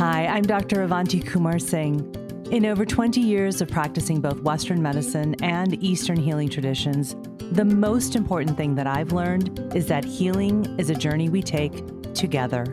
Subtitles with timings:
[0.00, 0.80] Hi, I'm Dr.
[0.80, 2.10] Avanti Kumar Singh.
[2.50, 7.16] In over 20 years of practicing both Western medicine and Eastern healing traditions,
[7.52, 12.14] the most important thing that I've learned is that healing is a journey we take
[12.14, 12.64] together.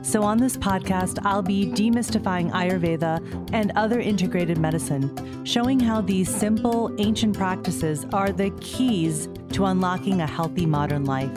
[0.00, 6.34] So, on this podcast, I'll be demystifying Ayurveda and other integrated medicine, showing how these
[6.34, 11.30] simple, ancient practices are the keys to unlocking a healthy modern life.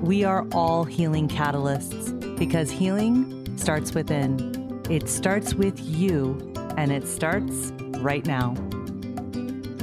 [0.00, 4.51] We are all healing catalysts because healing starts within.
[4.92, 8.52] It starts with you and it starts right now.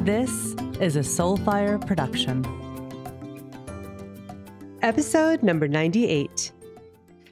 [0.04, 2.45] This is a Soulfire production.
[4.84, 6.52] Episode number 98.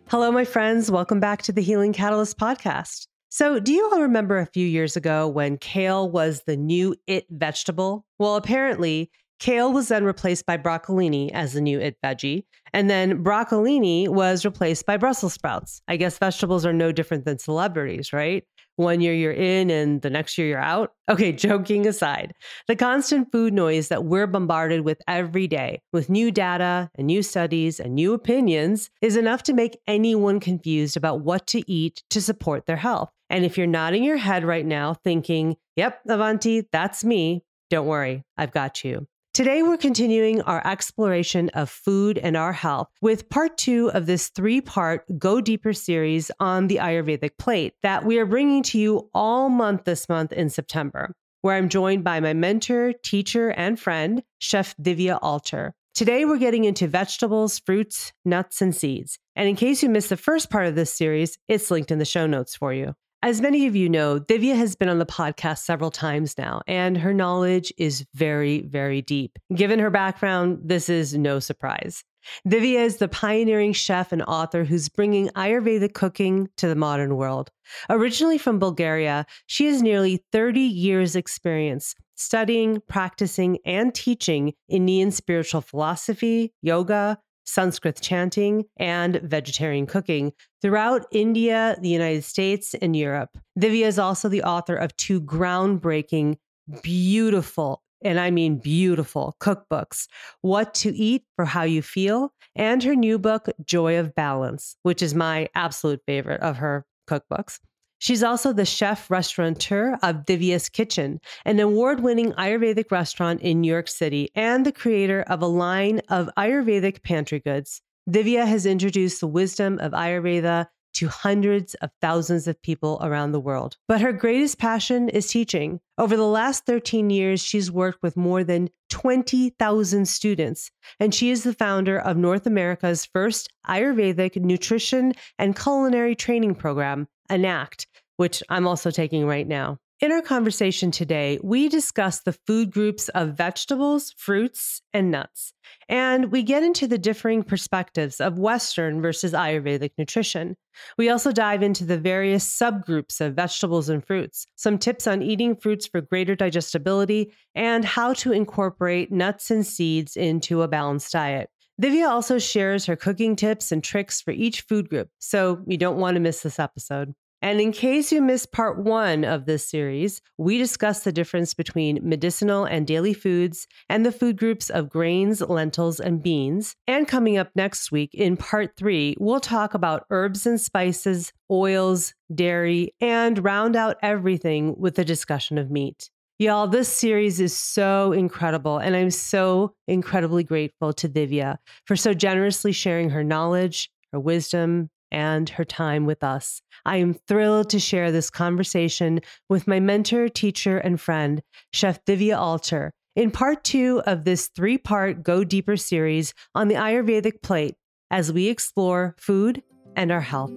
[0.10, 0.90] Hello, my friends.
[0.90, 3.06] Welcome back to the Healing Catalyst podcast.
[3.30, 7.28] So, do you all remember a few years ago when kale was the new it
[7.30, 8.08] vegetable?
[8.18, 12.44] Well, apparently, Kale was then replaced by broccolini as the new it veggie.
[12.74, 15.82] And then broccolini was replaced by Brussels sprouts.
[15.88, 18.44] I guess vegetables are no different than celebrities, right?
[18.78, 20.94] One year you're in and the next year you're out.
[21.10, 22.34] Okay, joking aside,
[22.68, 27.24] the constant food noise that we're bombarded with every day, with new data and new
[27.24, 32.22] studies and new opinions, is enough to make anyone confused about what to eat to
[32.22, 33.12] support their health.
[33.30, 38.24] And if you're nodding your head right now thinking, yep, Avanti, that's me, don't worry,
[38.38, 39.08] I've got you.
[39.38, 44.30] Today, we're continuing our exploration of food and our health with part two of this
[44.30, 49.12] three part Go Deeper series on the Ayurvedic plate that we are bringing to you
[49.14, 54.24] all month this month in September, where I'm joined by my mentor, teacher, and friend,
[54.40, 55.76] Chef Divya Alter.
[55.94, 59.20] Today, we're getting into vegetables, fruits, nuts, and seeds.
[59.36, 62.06] And in case you missed the first part of this series, it's linked in the
[62.06, 62.96] show notes for you.
[63.24, 66.96] As many of you know, Divya has been on the podcast several times now, and
[66.98, 69.40] her knowledge is very, very deep.
[69.56, 72.04] Given her background, this is no surprise.
[72.48, 77.50] Divya is the pioneering chef and author who's bringing Ayurvedic cooking to the modern world.
[77.90, 85.62] Originally from Bulgaria, she has nearly 30 years' experience studying, practicing, and teaching Indian spiritual
[85.62, 93.38] philosophy, yoga, Sanskrit chanting, and vegetarian cooking throughout India, the United States, and Europe.
[93.58, 96.36] Divya is also the author of two groundbreaking,
[96.84, 100.08] beautiful, and I mean beautiful cookbooks
[100.42, 105.02] What to Eat for How You Feel, and her new book, Joy of Balance, which
[105.02, 107.60] is my absolute favorite of her cookbooks.
[108.00, 113.72] She's also the chef restaurateur of Divya's Kitchen, an award winning Ayurvedic restaurant in New
[113.72, 117.82] York City, and the creator of a line of Ayurvedic pantry goods.
[118.10, 123.40] Divya has introduced the wisdom of Ayurveda to hundreds of thousands of people around the
[123.40, 123.78] world.
[123.88, 125.80] But her greatest passion is teaching.
[125.98, 131.44] Over the last 13 years, she's worked with more than 20,000 students, and she is
[131.44, 137.88] the founder of North America's first Ayurvedic nutrition and culinary training program, ENACT,
[138.18, 139.80] which I'm also taking right now.
[140.00, 145.54] In our conversation today, we discuss the food groups of vegetables, fruits, and nuts.
[145.90, 150.56] And we get into the differing perspectives of Western versus Ayurvedic nutrition.
[151.00, 155.56] We also dive into the various subgroups of vegetables and fruits, some tips on eating
[155.56, 161.50] fruits for greater digestibility, and how to incorporate nuts and seeds into a balanced diet.
[161.82, 165.98] Divya also shares her cooking tips and tricks for each food group, so you don't
[165.98, 167.16] want to miss this episode.
[167.42, 172.00] And in case you missed part one of this series, we discuss the difference between
[172.02, 176.76] medicinal and daily foods and the food groups of grains, lentils, and beans.
[176.88, 182.14] And coming up next week in part three, we'll talk about herbs and spices, oils,
[182.34, 186.10] dairy, and round out everything with a discussion of meat.
[186.40, 192.14] Y'all, this series is so incredible, and I'm so incredibly grateful to Divya for so
[192.14, 196.62] generously sharing her knowledge, her wisdom, and her time with us.
[196.86, 201.42] I am thrilled to share this conversation with my mentor, teacher, and friend,
[201.72, 206.76] Chef Divya Alter, in part two of this three part Go Deeper series on the
[206.76, 207.76] Ayurvedic plate
[208.12, 209.64] as we explore food
[209.96, 210.52] and our health.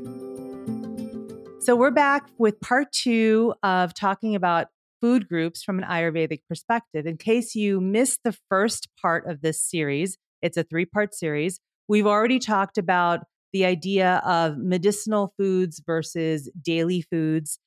[1.60, 4.68] So, we're back with part two of talking about
[5.00, 7.06] food groups from an Ayurvedic perspective.
[7.06, 11.60] In case you missed the first part of this series, it's a three part series.
[11.88, 13.20] We've already talked about
[13.52, 17.58] the idea of medicinal foods versus daily foods.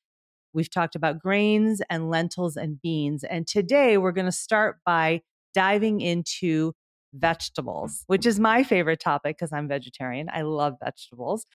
[0.53, 3.23] We've talked about grains and lentils and beans.
[3.23, 5.21] And today we're going to start by
[5.53, 6.73] diving into
[7.13, 10.29] vegetables, which is my favorite topic because I'm vegetarian.
[10.31, 11.45] I love vegetables.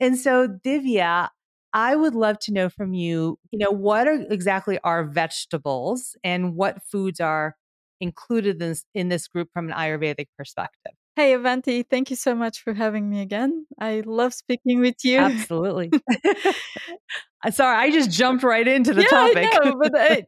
[0.00, 1.28] And so, Divya,
[1.72, 6.54] I would love to know from you, you know, what are exactly are vegetables and
[6.54, 7.56] what foods are
[8.00, 10.92] included in this, in this group from an Ayurvedic perspective?
[11.16, 13.66] Hey, Avanti, thank you so much for having me again.
[13.78, 15.18] I love speaking with you.
[15.18, 15.90] Absolutely.
[17.50, 19.48] Sorry, I just jumped right into the yeah, topic.
[19.52, 20.26] I know, but I,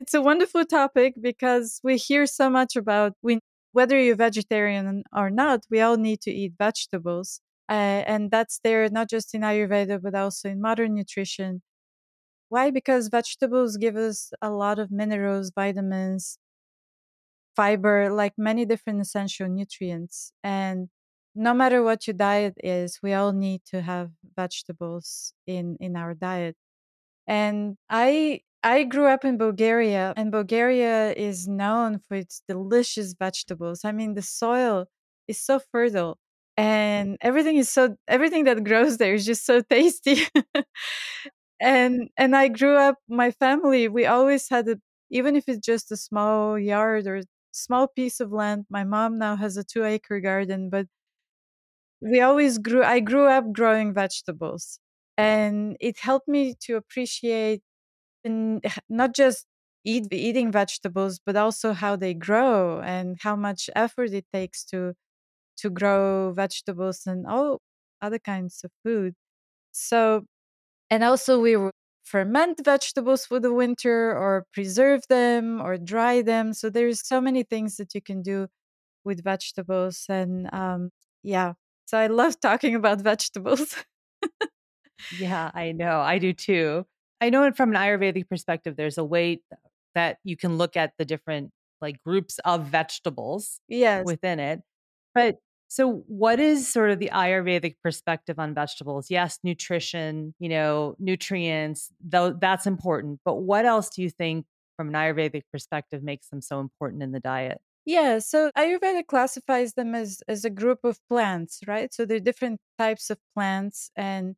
[0.00, 3.38] it's a wonderful topic because we hear so much about we,
[3.72, 7.40] whether you're vegetarian or not, we all need to eat vegetables.
[7.68, 11.60] Uh, and that's there not just in Ayurveda, but also in modern nutrition.
[12.48, 12.70] Why?
[12.70, 16.38] Because vegetables give us a lot of minerals, vitamins,
[17.56, 20.32] fiber, like many different essential nutrients.
[20.42, 20.88] And
[21.34, 26.14] no matter what your diet is, we all need to have vegetables in in our
[26.14, 26.56] diet.
[27.26, 33.84] And I I grew up in Bulgaria, and Bulgaria is known for its delicious vegetables.
[33.84, 34.86] I mean, the soil
[35.28, 36.18] is so fertile
[36.56, 40.16] and everything is so everything that grows there is just so tasty.
[41.60, 44.76] and and I grew up my family, we always had a
[45.10, 47.22] even if it's just a small yard or
[47.54, 48.66] small piece of land.
[48.70, 50.88] My mom now has a 2 acre garden, but
[52.00, 54.78] we always grew I grew up growing vegetables
[55.16, 57.62] and it helped me to appreciate
[58.24, 59.46] and not just
[59.84, 64.94] eat eating vegetables but also how they grow and how much effort it takes to
[65.58, 67.60] to grow vegetables and all
[68.02, 69.14] other kinds of food
[69.72, 70.24] so
[70.90, 71.72] and also we will
[72.04, 77.42] ferment vegetables for the winter or preserve them or dry them so there's so many
[77.42, 78.46] things that you can do
[79.04, 80.90] with vegetables and um
[81.22, 81.54] yeah
[81.86, 83.74] so i love talking about vegetables
[85.18, 86.84] yeah i know i do too
[87.24, 89.40] I know from an Ayurvedic perspective, there's a way
[89.94, 94.04] that you can look at the different like groups of vegetables yes.
[94.04, 94.60] within it.
[95.14, 95.36] But
[95.74, 99.10] so what is sort of the Ayurvedic perspective on vegetables?
[99.10, 103.20] Yes, nutrition, you know, nutrients, though that's important.
[103.24, 107.10] But what else do you think from an Ayurvedic perspective makes them so important in
[107.10, 107.60] the diet?
[107.86, 111.92] Yeah, so Ayurveda classifies them as as a group of plants, right?
[111.92, 114.36] So there are different types of plants and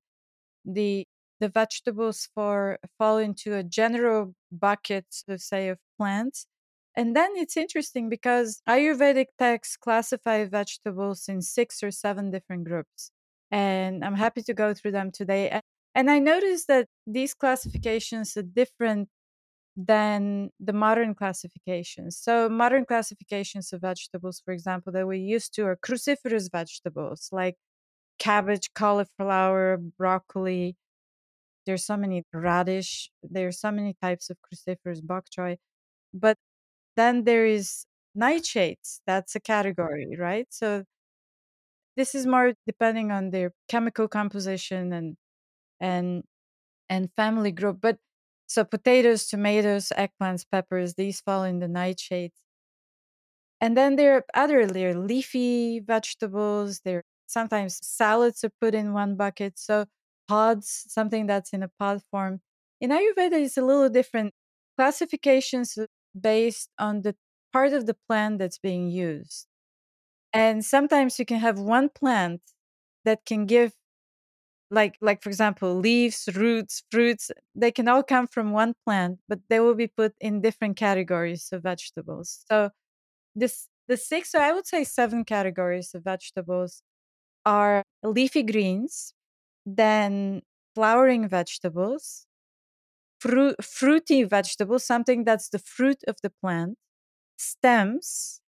[0.65, 1.06] the
[1.41, 6.47] the vegetables for fall into a general bucket, let's say, of plants.
[6.96, 13.10] And then it's interesting because Ayurvedic texts classify vegetables in six or seven different groups.
[13.50, 15.60] And I'm happy to go through them today.
[15.94, 19.08] And I noticed that these classifications are different
[19.76, 22.16] than the modern classifications.
[22.16, 27.56] So, modern classifications of vegetables, for example, that we used to are cruciferous vegetables like
[28.19, 30.76] cabbage, cauliflower, broccoli,
[31.66, 33.10] there's so many radish.
[33.22, 35.56] There's so many types of cruciferous bok choy.
[36.14, 36.38] But
[36.96, 39.00] then there is nightshades.
[39.06, 39.52] That's a mm-hmm.
[39.52, 40.46] category, right?
[40.50, 40.84] So
[41.96, 45.16] this is more depending on their chemical composition and
[45.81, 46.25] and
[46.88, 47.78] and family group.
[47.81, 47.98] But
[48.46, 52.38] so potatoes, tomatoes, eggplants, peppers, these fall in the nightshades.
[53.60, 56.81] And then there are other there are leafy vegetables.
[56.84, 59.58] There sometimes salads are put in one bucket.
[59.58, 59.87] So
[60.28, 62.40] pods, something that's in a pod form.
[62.81, 64.34] In Ayurveda, it's a little different.
[64.78, 65.78] Classifications
[66.18, 67.16] based on the
[67.52, 69.46] part of the plant that's being used.
[70.32, 72.42] And sometimes you can have one plant
[73.04, 73.74] that can give
[74.70, 79.38] like like for example leaves roots fruits they can all come from one plant but
[79.48, 82.70] they will be put in different categories of vegetables so
[83.36, 86.82] this the six or i would say seven categories of vegetables
[87.46, 89.14] are leafy greens
[89.66, 90.42] then
[90.74, 92.25] flowering vegetables,
[93.18, 96.78] fruit, fruity vegetables, something that's the fruit of the plant,
[97.38, 98.40] stems,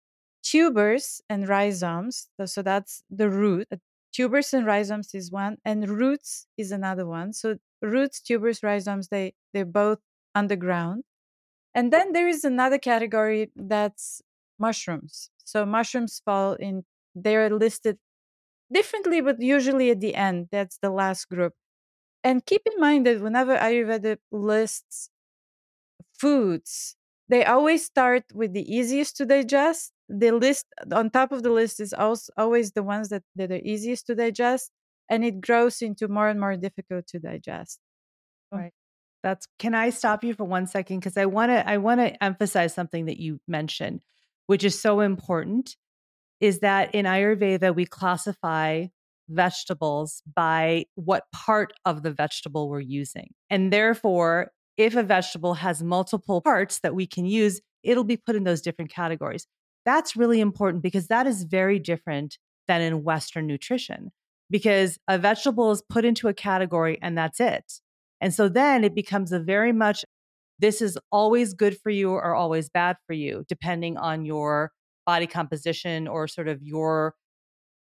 [0.42, 2.28] tubers, and rhizomes.
[2.46, 3.68] So that's the root.
[4.12, 7.32] Tubers and rhizomes is one, and roots is another one.
[7.32, 10.00] So roots, tubers, rhizomes, they they're both
[10.35, 11.04] underground.
[11.75, 14.23] And then there is another category that's
[14.58, 15.30] mushrooms.
[15.44, 17.99] So mushrooms fall in they're listed
[18.73, 20.49] differently, but usually at the end.
[20.52, 21.54] That's the last group.
[22.26, 25.11] And keep in mind that whenever Ayurveda lists
[26.18, 26.97] foods,
[27.28, 29.92] they always start with the easiest to digest.
[30.09, 33.61] The list on top of the list is also always the ones that, that are
[33.64, 34.71] easiest to digest,
[35.11, 37.80] and it grows into more and more difficult to digest.
[38.52, 38.59] Oh.
[38.59, 38.73] Right.
[39.23, 41.00] That's can I stop you for one second?
[41.00, 44.02] Because I want to I want to emphasize something that you mentioned,
[44.47, 45.76] which is so important
[46.40, 48.87] is that in Ayurveda, we classify
[49.28, 53.30] vegetables by what part of the vegetable we're using.
[53.50, 58.37] And therefore, if a vegetable has multiple parts that we can use, it'll be put
[58.37, 59.47] in those different categories.
[59.85, 64.11] That's really important because that is very different than in Western nutrition,
[64.50, 67.64] because a vegetable is put into a category and that's it.
[68.21, 70.04] And so then it becomes a very much
[70.59, 74.73] this is always good for you or always bad for you, depending on your
[75.04, 77.14] body composition or sort of your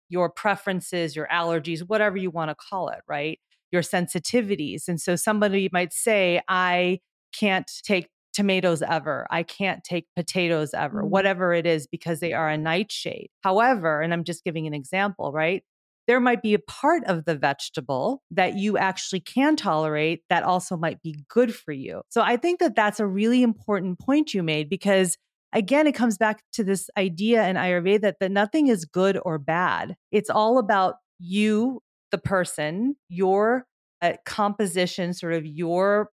[0.08, 3.38] your preferences, your allergies, whatever you want to call it, right?
[3.72, 4.88] Your sensitivities.
[4.88, 7.00] And so somebody might say, I
[7.38, 9.26] can't take tomatoes ever.
[9.30, 11.10] I can't take potatoes ever, mm-hmm.
[11.10, 13.28] whatever it is, because they are a nightshade.
[13.40, 15.62] However, and I'm just giving an example, right?
[16.06, 20.76] There might be a part of the vegetable that you actually can tolerate that also
[20.76, 22.02] might be good for you.
[22.10, 25.16] So I think that that's a really important point you made because
[25.52, 29.38] again, it comes back to this idea in Ayurveda that that nothing is good or
[29.38, 29.96] bad.
[30.12, 33.64] It's all about you, the person, your
[34.02, 36.10] uh, composition, sort of your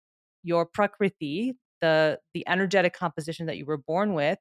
[0.42, 4.38] your prakriti, the the energetic composition that you were born with,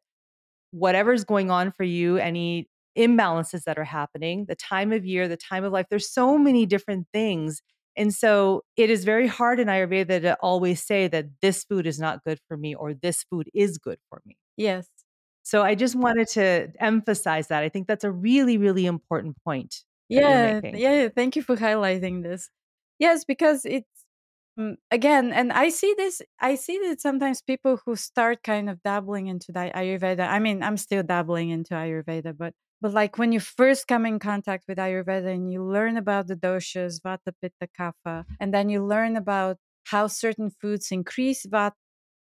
[0.72, 2.67] whatever's going on for you, any
[2.98, 5.86] imbalances that are happening, the time of year, the time of life.
[5.89, 7.62] There's so many different things.
[7.98, 12.00] And so it is very hard in Ayurveda to always say that this food is
[12.00, 14.38] not good for me or this food is good for me.
[14.56, 14.88] Yes.
[15.44, 17.63] So I just wanted to emphasize that.
[17.63, 19.84] I think that's a really, really important point.
[20.10, 20.62] Yeah.
[20.63, 21.10] Yeah.
[21.10, 22.50] Thank you for highlighting this.
[23.00, 23.88] Yes, because it's
[24.60, 28.82] Mm, again and i see this i see that sometimes people who start kind of
[28.82, 33.31] dabbling into the ayurveda i mean i'm still dabbling into ayurveda but but like when
[33.31, 37.67] you first come in contact with ayurveda and you learn about the doshas vata pitta
[37.79, 41.74] kapha and then you learn about how certain foods increase vata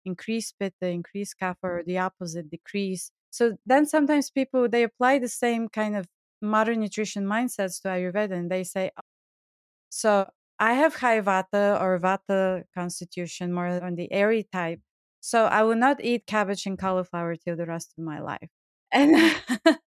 [0.06, 5.28] increase pitta increase kapha or the opposite decrease so then sometimes people they apply the
[5.30, 6.06] same kind of
[6.42, 9.02] modern nutrition mindsets to ayurveda and they say oh,
[9.90, 14.80] so I have high vata or vata constitution, more on the airy type.
[15.22, 18.50] So I will not eat cabbage and cauliflower till the rest of my life.
[18.92, 19.16] And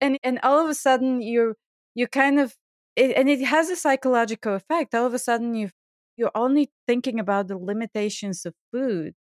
[0.00, 1.54] and and all of a sudden you
[1.94, 2.54] you kind of
[2.96, 4.94] it, and it has a psychological effect.
[4.94, 5.70] All of a sudden you
[6.16, 9.14] you're only thinking about the limitations of food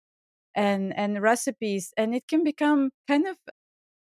[0.55, 3.37] and and recipes and it can become kind of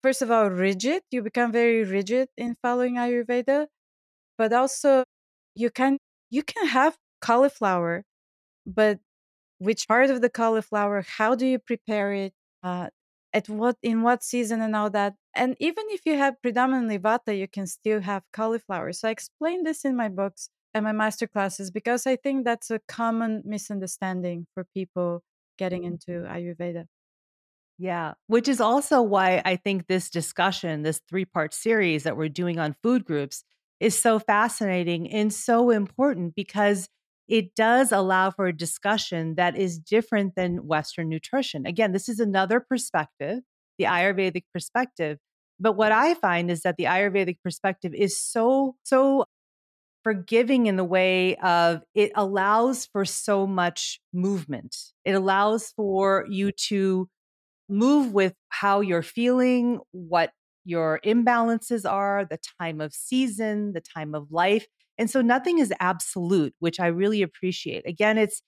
[0.03, 3.67] first of all rigid you become very rigid in following ayurveda
[4.39, 5.05] but also
[5.55, 5.99] you can
[6.31, 8.05] you can have cauliflower,
[8.67, 9.01] but
[9.59, 11.03] which part of the cauliflower?
[11.07, 12.35] How do you prepare it?
[12.63, 12.89] Uh,
[13.35, 15.15] at what in what season and all that?
[15.35, 18.93] And even if you have predominantly vata, you can still have cauliflower.
[18.93, 22.71] So I explain this in my books and my master classes because I think that's
[22.71, 25.23] a common misunderstanding for people
[25.59, 26.13] getting mm-hmm.
[26.13, 26.87] into Ayurveda.
[27.79, 32.29] Yeah, which is also why I think this discussion, this three part series that we're
[32.29, 33.43] doing on food groups,
[33.81, 36.89] is so fascinating and so important because
[37.27, 41.65] it does allow for a discussion that is different than Western nutrition.
[41.65, 43.39] Again, this is another perspective,
[43.81, 45.19] the Ayurvedic perspective.
[45.59, 49.25] But what I find is that the Ayurvedic perspective is so, so
[50.05, 54.77] forgiving in the way of it allows for so much movement.
[55.05, 57.09] It allows for you to
[57.71, 60.31] move with how you're feeling, what
[60.65, 64.67] your imbalances are, the time of season, the time of life.
[64.99, 67.89] And so nothing is absolute, which I really appreciate.
[67.89, 68.43] Again, it's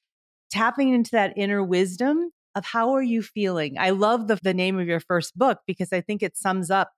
[0.50, 3.76] tapping into that inner wisdom of how are you feeling.
[3.78, 6.90] I love the, the name of your first book because I think it sums up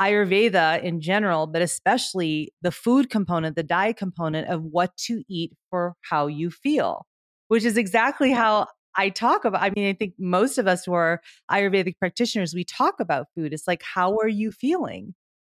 [0.00, 5.52] Ayurveda in general, but especially the food component, the diet component of what to eat
[5.70, 7.06] for how you feel,
[7.48, 8.66] which is exactly how
[8.96, 12.64] I talk about, I mean, I think most of us who are Ayurvedic practitioners, we
[12.64, 13.52] talk about food.
[13.52, 15.14] It's like, how are you feeling?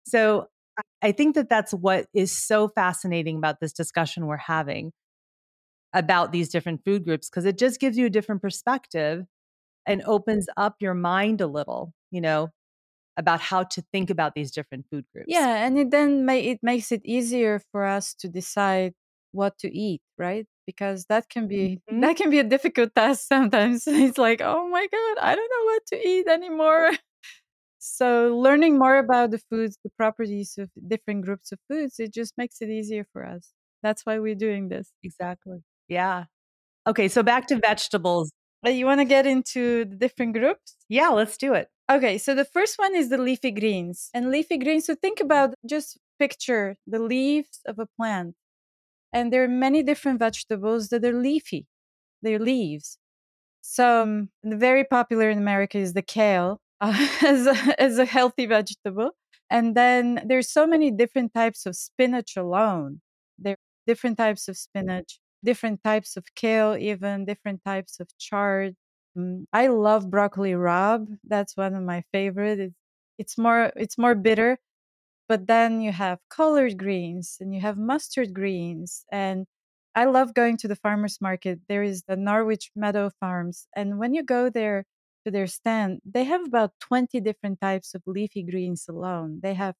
[0.06, 0.46] So
[1.02, 4.92] I think that that's what is so fascinating about this discussion we're having
[5.92, 9.24] about these different food groups, because it just gives you a different perspective
[9.86, 12.50] and opens up your mind a little, you know,
[13.16, 15.26] about how to think about these different food groups.
[15.28, 18.94] Yeah, and it then may, it makes it easier for us to decide
[19.32, 20.46] what to eat, right?
[20.66, 22.00] because that can be mm-hmm.
[22.00, 23.84] that can be a difficult task sometimes.
[23.86, 26.90] It's like oh my god i don't know what to eat anymore.
[27.84, 32.34] So learning more about the foods the properties of different groups of foods it just
[32.38, 33.50] makes it easier for us.
[33.82, 34.92] That's why we're doing this.
[35.02, 35.64] Exactly.
[35.88, 36.26] Yeah.
[36.86, 38.30] Okay so back to vegetables
[38.70, 42.44] you want to get into the different groups yeah let's do it okay so the
[42.44, 46.98] first one is the leafy greens and leafy greens so think about just picture the
[46.98, 48.34] leaves of a plant
[49.12, 51.66] and there are many different vegetables that are leafy,
[52.22, 52.98] they're leaves.
[53.62, 58.46] So, um, very popular in America is the kale uh, as, a, as a healthy
[58.46, 59.12] vegetable.
[59.50, 63.00] And then there's so many different types of spinach alone.
[63.38, 68.76] There are different types of spinach, different types of kale, even different types of chard.
[69.16, 71.06] Um, I love broccoli rabe.
[71.24, 72.60] That's one of my favorite.
[72.60, 72.74] It's,
[73.18, 74.58] it's more it's more bitter,
[75.28, 79.46] but then you have collard greens and you have mustard greens and
[79.94, 84.14] i love going to the farmers market there is the norwich meadow farms and when
[84.14, 84.84] you go there
[85.24, 89.74] to their stand they have about 20 different types of leafy greens alone they have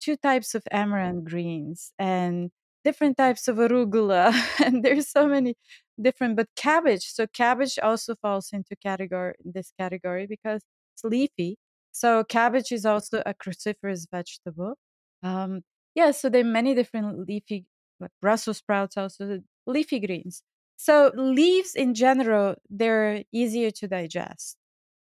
[0.00, 2.50] two types of amaranth greens and
[2.84, 4.32] different types of arugula
[4.64, 5.54] and there's so many
[6.00, 10.62] different but cabbage so cabbage also falls into category this category because
[10.94, 11.56] it's leafy.
[11.92, 14.74] So cabbage is also a cruciferous vegetable.
[15.22, 15.62] Um
[15.94, 17.66] yeah so there are many different leafy
[18.00, 20.42] like brussels sprouts also leafy greens.
[20.76, 24.56] So leaves in general they're easier to digest.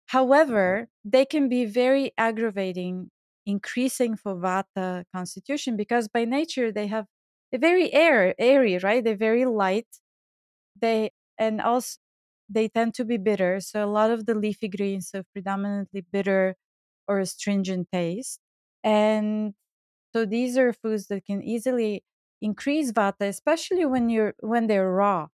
[0.07, 3.11] However they can be very aggravating
[3.47, 7.07] increasing for vata constitution because by nature they have
[7.51, 9.05] they're very air airy right?
[9.05, 9.89] They're very light.
[10.81, 11.99] They and also
[12.49, 16.57] they tend to be bitter so a lot of the leafy greens have predominantly bitter
[17.09, 18.39] or astringent taste
[18.85, 19.55] and
[20.15, 22.05] so these are foods that can easily
[22.43, 25.29] increase vata especially when you're when they're raw.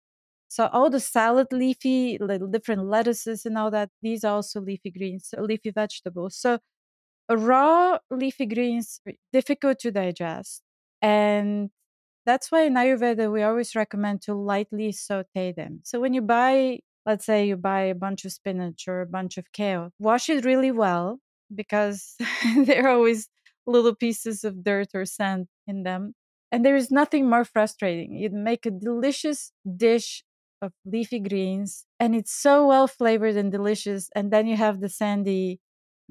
[0.48, 4.90] So all the salad leafy little different lettuces and all that these are also leafy
[4.92, 6.36] greens leafy vegetables.
[6.36, 6.60] So
[7.30, 9.00] raw leafy greens
[9.32, 10.62] difficult to digest
[11.02, 11.70] and
[12.28, 16.78] that's why in ayurveda we always recommend to lightly saute them so when you buy
[17.06, 20.44] let's say you buy a bunch of spinach or a bunch of kale wash it
[20.44, 21.18] really well
[21.54, 22.16] because
[22.56, 23.28] there are always
[23.66, 26.14] little pieces of dirt or sand in them
[26.52, 30.24] and there is nothing more frustrating you make a delicious dish
[30.60, 34.88] of leafy greens and it's so well flavored and delicious and then you have the
[34.88, 35.60] sandy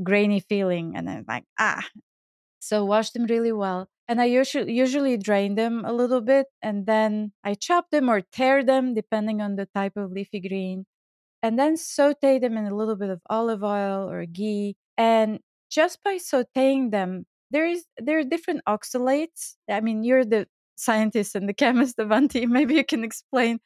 [0.03, 1.85] grainy feeling and I'm like, ah.
[2.59, 3.89] So wash them really well.
[4.07, 8.21] And I usually usually drain them a little bit and then I chop them or
[8.21, 10.85] tear them depending on the type of leafy green.
[11.43, 14.75] And then saute them in a little bit of olive oil or ghee.
[14.97, 19.55] And just by sauteing them, there is there are different oxalates.
[19.69, 20.47] I mean, you're the
[20.77, 22.45] scientist and the chemist, Avanti.
[22.45, 23.59] Maybe you can explain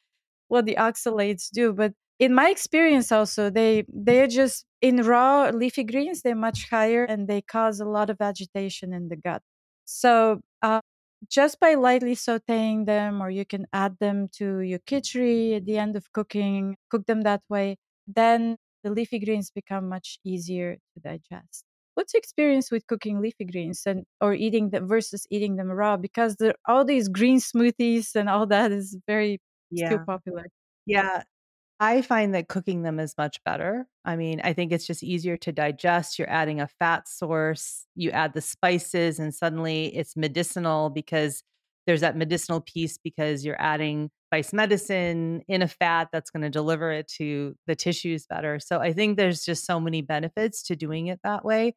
[0.48, 1.72] what the oxalates do.
[1.72, 7.04] But in my experience also they they're just in raw leafy greens they're much higher
[7.04, 9.42] and they cause a lot of agitation in the gut
[9.84, 10.80] so uh,
[11.28, 15.78] just by lightly sauteing them or you can add them to your khichdi at the
[15.78, 21.00] end of cooking cook them that way then the leafy greens become much easier to
[21.00, 21.64] digest.
[21.94, 25.96] What's your experience with cooking leafy greens and or eating them versus eating them raw?
[25.96, 29.38] Because there all these green smoothies and all that is very
[29.70, 29.86] yeah.
[29.88, 30.46] still popular.
[30.86, 31.22] Yeah
[31.82, 33.88] I find that cooking them is much better.
[34.04, 36.16] I mean, I think it's just easier to digest.
[36.16, 41.42] You're adding a fat source, you add the spices, and suddenly it's medicinal because
[41.88, 46.50] there's that medicinal piece because you're adding spice medicine in a fat that's going to
[46.50, 48.60] deliver it to the tissues better.
[48.60, 51.74] So I think there's just so many benefits to doing it that way.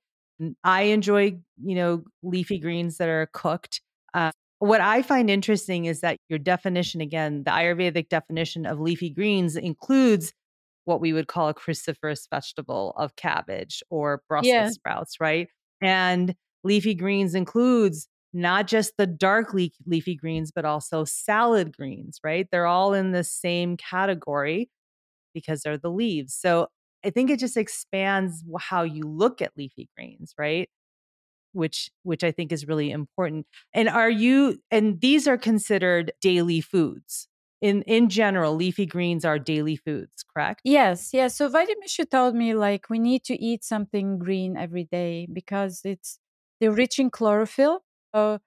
[0.64, 3.82] I enjoy, you know, leafy greens that are cooked.
[4.14, 9.10] Uh, what I find interesting is that your definition, again, the Ayurvedic definition of leafy
[9.10, 10.34] greens includes
[10.86, 14.70] what we would call a cruciferous vegetable of cabbage or Brussels yeah.
[14.70, 15.48] sprouts, right?
[15.82, 22.48] And leafy greens includes not just the dark leafy greens, but also salad greens, right?
[22.52, 24.70] They're all in the same category
[25.34, 26.34] because they're the leaves.
[26.34, 26.68] So
[27.04, 30.70] I think it just expands how you look at leafy greens, right?
[31.56, 33.48] Which which I think is really important.
[33.74, 37.28] And are you and these are considered daily foods?
[37.62, 40.62] In in general, leafy greens are daily foods, correct?
[40.64, 41.36] Yes, yes.
[41.36, 46.20] So Vaidya told me like we need to eat something green every day because it's
[46.60, 47.82] they're rich in chlorophyll.
[48.14, 48.38] Uh,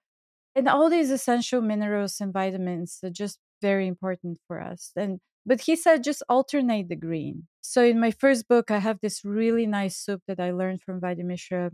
[0.55, 4.91] and all these essential minerals and vitamins are just very important for us.
[4.95, 7.47] And but he said just alternate the green.
[7.61, 11.01] So in my first book, I have this really nice soup that I learned from
[11.01, 11.71] Mishra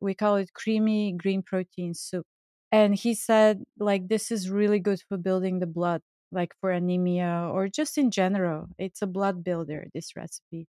[0.00, 2.26] we call it creamy green protein soup.
[2.72, 7.48] And he said, like, this is really good for building the blood, like for anemia
[7.52, 8.68] or just in general.
[8.78, 10.66] It's a blood builder, this recipe.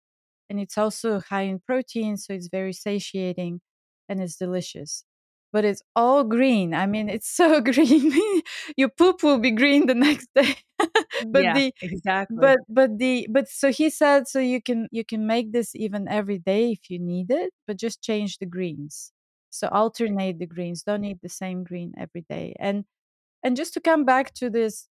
[0.51, 3.61] And it's also high in protein, so it's very satiating
[4.09, 5.05] and it's delicious.
[5.53, 6.75] But it's all green.
[6.75, 8.43] I mean, it's so green.
[8.77, 10.57] Your poop will be green the next day.
[11.33, 12.37] but yeah, the exactly.
[12.41, 16.09] But but the but so he said so you can you can make this even
[16.09, 19.14] every day if you need it, but just change the greens.
[19.55, 20.83] So alternate the greens.
[20.83, 22.55] Don't eat the same green every day.
[22.59, 22.85] And
[23.43, 24.89] and just to come back to this,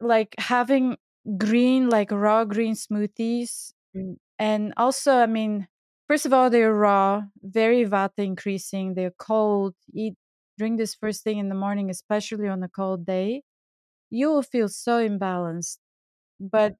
[0.00, 0.96] like having
[1.38, 3.72] green, like raw green smoothies.
[3.96, 5.68] Mm, and also, I mean,
[6.08, 8.94] first of all, they're raw, very vata increasing.
[8.94, 9.74] They're cold.
[9.94, 10.14] Eat
[10.58, 13.42] drink this first thing in the morning, especially on a cold day.
[14.10, 15.78] You will feel so imbalanced.
[16.40, 16.76] But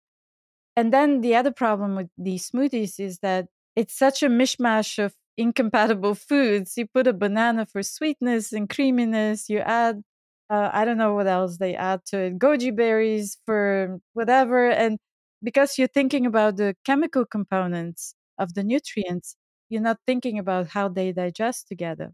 [0.77, 5.15] and then the other problem with these smoothies is that it's such a mishmash of
[5.37, 6.75] incompatible foods.
[6.77, 9.49] You put a banana for sweetness and creaminess.
[9.49, 10.03] You add,
[10.51, 14.71] uh, I don't know what else they add to it, goji berries for whatever.
[14.71, 14.99] And
[15.43, 19.37] because you're thinking about the chemical components of the nutrients,
[19.69, 22.13] you're not thinking about how they digest together.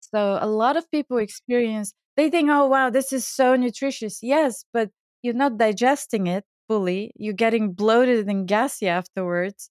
[0.00, 4.20] So a lot of people experience, they think, oh, wow, this is so nutritious.
[4.22, 4.90] Yes, but
[5.22, 7.12] you're not digesting it fully.
[7.16, 9.70] You're getting bloated and gassy afterwards.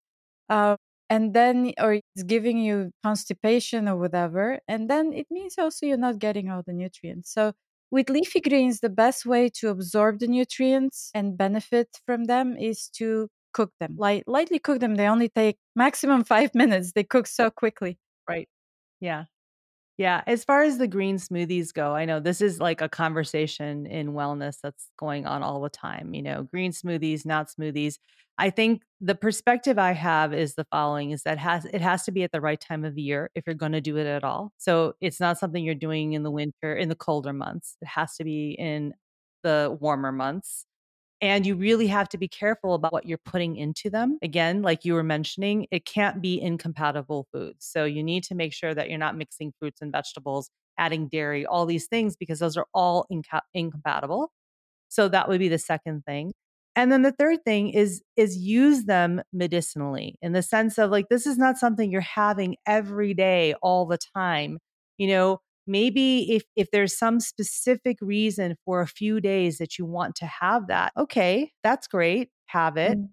[0.49, 0.77] Uh,
[1.13, 4.59] and then, or it's giving you constipation or whatever.
[4.67, 7.31] And then it means also you're not getting all the nutrients.
[7.33, 7.53] So
[7.91, 12.89] with leafy greens, the best way to absorb the nutrients and benefit from them is
[12.97, 13.95] to cook them.
[13.97, 14.95] Light, lightly cook them.
[14.95, 16.93] They only take maximum five minutes.
[16.93, 17.99] They cook so quickly.
[18.27, 18.49] Right.
[18.99, 19.25] Yeah.
[19.97, 23.85] Yeah, as far as the green smoothies go, I know this is like a conversation
[23.85, 26.15] in wellness that's going on all the time.
[26.15, 27.99] You know, green smoothies, not smoothies.
[28.39, 32.11] I think the perspective I have is the following is that has it has to
[32.11, 34.51] be at the right time of year if you're going to do it at all.
[34.57, 37.77] So it's not something you're doing in the winter in the colder months.
[37.81, 38.93] It has to be in
[39.43, 40.65] the warmer months.
[41.23, 44.17] And you really have to be careful about what you're putting into them.
[44.21, 47.65] Again, like you were mentioning, it can't be incompatible foods.
[47.65, 51.45] So you need to make sure that you're not mixing fruits and vegetables, adding dairy,
[51.45, 53.07] all these things, because those are all
[53.53, 54.33] incompatible.
[54.89, 56.33] So that would be the second thing.
[56.75, 61.07] And then the third thing is is use them medicinally in the sense of like
[61.09, 64.59] this is not something you're having every day all the time.
[64.97, 69.85] You know, maybe if if there's some specific reason for a few days that you
[69.85, 73.09] want to have that okay that's great have it Mm.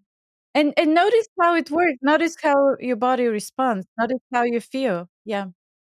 [0.55, 1.99] And and notice how it works.
[2.03, 3.87] Notice how your body responds.
[3.99, 5.09] Notice how you feel.
[5.25, 5.47] Yeah.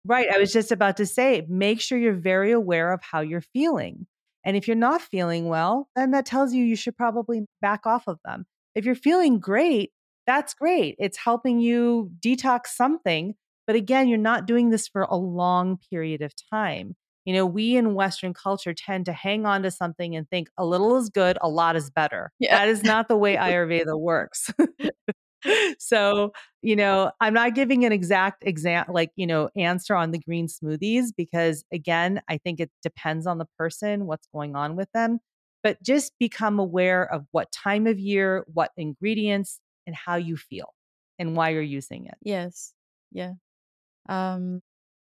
[0.05, 3.41] right i was just about to say make sure you're very aware of how you're
[3.41, 4.07] feeling
[4.45, 8.07] and if you're not feeling well then that tells you you should probably back off
[8.09, 9.93] of them if you're feeling great
[10.27, 13.35] that's great it's helping you detox something
[13.67, 17.77] but again you're not doing this for a long period of time you know we
[17.77, 21.39] in western culture tend to hang on to something and think a little is good
[21.41, 22.59] a lot is better Yeah.
[22.59, 24.51] that is not the way ayurveda works
[25.79, 30.19] so you know i'm not giving an exact exam like you know answer on the
[30.19, 34.89] green smoothies because again i think it depends on the person what's going on with
[34.95, 35.19] them
[35.63, 40.73] but just become aware of what time of year what ingredients and how you feel
[41.19, 42.75] and why you're using it Yes.
[43.13, 43.35] Yeah.
[44.09, 44.63] Um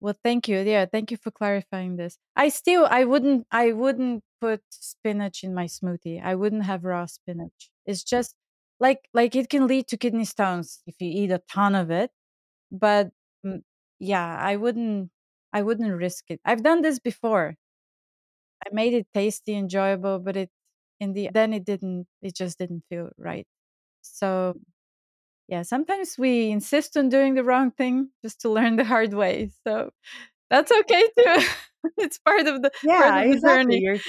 [0.02, 0.60] well thank you.
[0.60, 2.17] Yeah, thank you for clarifying this.
[2.36, 6.23] I still I wouldn't I wouldn't put spinach in my smoothie.
[6.23, 7.71] I wouldn't have raw spinach.
[7.86, 8.36] It's just
[8.80, 12.12] like like it can lead to kidney stones if you eat a ton of it.
[12.71, 13.12] But
[13.45, 13.63] mm,
[14.00, 15.12] yeah, I wouldn't
[15.54, 16.41] I wouldn't risk it.
[16.45, 17.56] I've done this before.
[18.65, 20.50] I made it tasty, enjoyable, but it
[21.00, 23.47] in the then it didn't it just didn't feel right.
[24.02, 24.56] So
[25.47, 29.51] yeah, sometimes we insist on doing the wrong thing just to learn the hard way.
[29.65, 29.91] So
[30.49, 31.47] that's okay too.
[31.97, 33.81] it's part of the yeah part of the exactly journey.
[33.81, 33.99] you're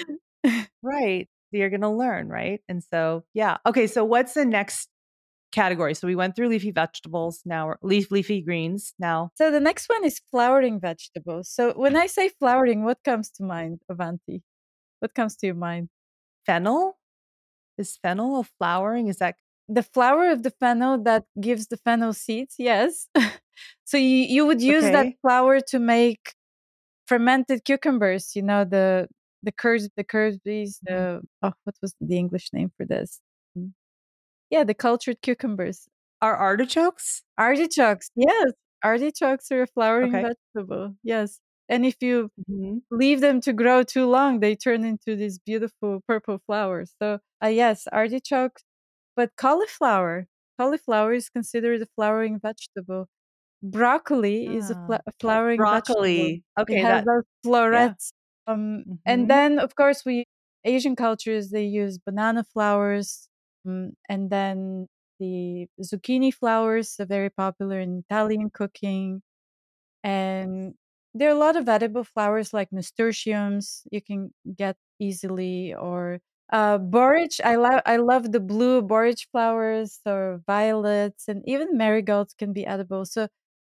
[0.82, 4.88] right you're gonna learn right and so yeah okay so what's the next
[5.52, 9.88] category so we went through leafy vegetables now leaf leafy greens now So the next
[9.88, 11.48] one is flowering vegetables.
[11.50, 14.42] So when I say flowering, what comes to mind, Avanti?
[15.00, 15.88] What comes to your mind?
[16.46, 16.98] fennel
[17.78, 19.36] is fennel a flowering is that
[19.68, 23.08] The flower of the fennel that gives the fennel seeds, yes.
[23.84, 25.18] so you, you would use that Okay.
[25.22, 26.34] flower to make
[27.06, 29.08] fermented cucumbers, you know, the
[29.44, 33.20] the curs the Kirby's, the oh what was the English name for this?
[33.58, 33.72] Mm.
[34.50, 35.88] Yeah, the cultured cucumbers.
[36.20, 38.52] are artichokes Artichokes, yes.
[38.82, 40.28] Artichokes are a flowering Okay.
[40.54, 40.96] vegetable.
[41.02, 41.40] Yes.
[41.68, 42.80] And if you Mhm.
[42.90, 46.94] leave them to grow too long, they turn into these beautiful purple flowers.
[47.02, 48.64] So, uh, yes, artichokes,
[49.18, 50.28] but cauliflower.
[50.60, 53.08] Cauliflower is considered a flowering vegetable.
[53.62, 56.30] Broccoli is a, Ah, fla- a flowering vegetable.
[56.30, 57.04] broccoli okay It has
[57.70, 58.12] that florets.
[58.46, 58.98] Um, Mhm.
[59.06, 60.26] and then, of course, we
[60.64, 63.28] Asian cultures they use banana flowers,
[63.66, 64.88] um, and then
[65.20, 69.22] the zucchini flowers are very popular in Italian cooking.
[70.04, 70.74] And
[71.14, 76.20] there are a lot of edible flowers like nasturtiums you can get easily, or
[76.52, 77.40] uh, borage.
[77.44, 82.66] I love I love the blue borage flowers or violets, and even marigolds can be
[82.66, 83.04] edible.
[83.04, 83.28] So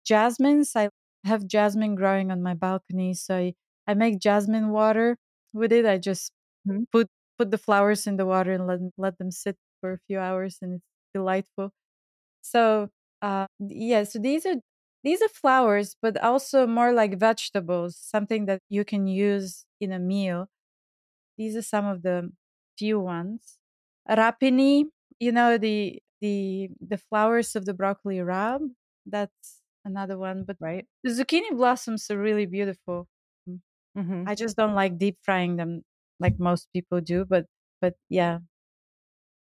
[0.06, 0.90] jasmines, I
[1.26, 3.54] have jasmine growing on my balcony, so I,
[3.88, 5.18] I make jasmine water
[5.54, 5.86] with it.
[5.86, 6.32] I just
[6.68, 6.86] Mhm.
[6.92, 7.08] put
[7.38, 10.60] put the flowers in the water and let let them sit for a few hours,
[10.62, 11.72] and it's delightful.
[12.42, 12.90] So
[13.22, 14.56] uh, yeah, so these are
[15.04, 20.00] these are flowers, but also more like vegetables, something that you can use in a
[20.00, 20.48] meal.
[21.38, 22.32] These are some of the
[22.78, 23.58] few ones.
[24.10, 24.86] Rapini,
[25.20, 28.70] you know the the the flowers of the broccoli rabe.
[29.06, 30.44] That's another one.
[30.46, 33.08] But right the zucchini blossoms are really beautiful.
[33.50, 33.62] Mm,
[33.98, 34.28] Mhm.
[34.28, 35.84] I just don't like deep frying them
[36.20, 37.26] like most people do.
[37.26, 37.46] But
[37.82, 38.40] but yeah,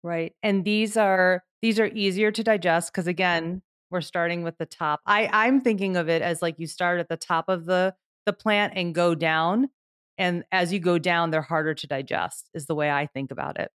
[0.02, 4.66] right and these are these are easier to digest because again we're starting with the
[4.66, 7.94] top i i'm thinking of it as like you start at the top of the
[8.26, 9.70] the plant and go down.
[10.18, 13.58] And as you go down, they're harder to digest, is the way I think about
[13.58, 13.70] it.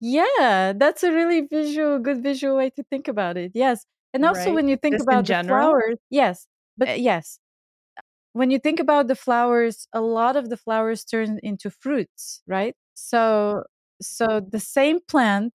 [0.00, 3.52] Yeah, that's a really visual, good visual way to think about it.
[3.54, 3.84] Yes.
[4.14, 4.54] And also Right?
[4.54, 7.38] when you think Just about the flowers, yes, but uh, yes,
[8.32, 12.74] when you think about the flowers, a lot of the flowers turn into fruits, right?
[12.94, 13.64] So,
[14.00, 15.54] so the same plant,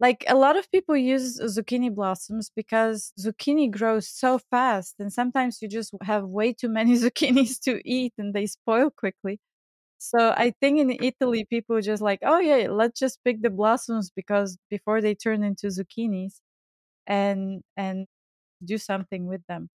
[0.00, 5.62] like a lot of people use zucchini blossoms because zucchini grows so fast, and sometimes
[5.62, 9.40] you just have way too many zucchinis to eat and they spoil quickly.
[9.98, 14.10] So I think in Italy, people just like, oh yeah, let's just pick the blossoms
[14.14, 16.40] because before they turn into zucchinis,
[17.06, 18.06] and and
[18.64, 19.70] do something with them.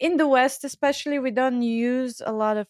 [0.00, 2.66] In the West, especially, we don't use a lot of.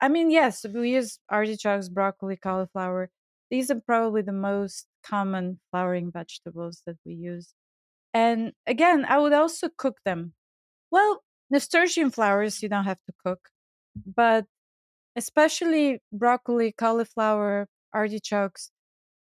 [0.00, 3.10] I mean, yes, we use artichokes, broccoli, cauliflower.
[3.52, 7.54] These are probably the most common flowering vegetables that we use.
[8.14, 10.34] And again, I would also cook them.
[10.90, 13.50] Well, nasturtium flowers you don't have to cook,
[14.06, 14.46] but
[15.16, 18.70] especially broccoli, cauliflower, artichokes.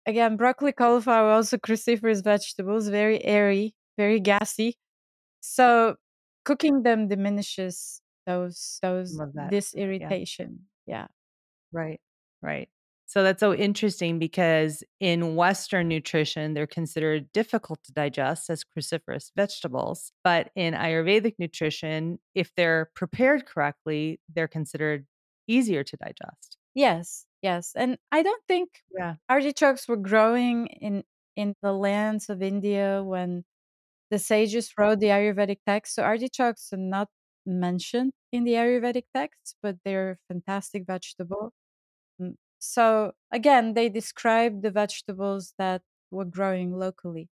[0.07, 4.76] Again, broccoli, cauliflower, also cruciferous vegetables, very airy, very gassy.
[5.40, 5.96] So
[6.44, 9.18] cooking them diminishes those those
[9.50, 9.83] this Yeah.
[9.85, 10.68] irritation.
[10.87, 11.09] Yeah.
[11.72, 12.00] Right.
[12.42, 12.68] Right.
[13.09, 19.33] So that's so interesting because in Western nutrition, they're considered difficult to digest as cruciferous
[19.35, 20.12] vegetables.
[20.23, 25.07] But in Ayurvedic nutrition, if they're prepared correctly, they're considered
[25.47, 26.59] easier to digest.
[26.75, 27.27] Yes.
[27.42, 27.73] Yes.
[27.77, 29.16] And I don't think Yeah.
[29.29, 31.05] artichokes were growing in
[31.37, 33.44] in the lands of India when
[34.11, 35.94] the sages wrote the Ayurvedic text.
[35.97, 37.11] So artichokes are not
[37.47, 41.53] mentioned in the Ayurvedic texts, but they're a fantastic vegetable.
[42.59, 47.29] So again, they described the vegetables that were growing locally.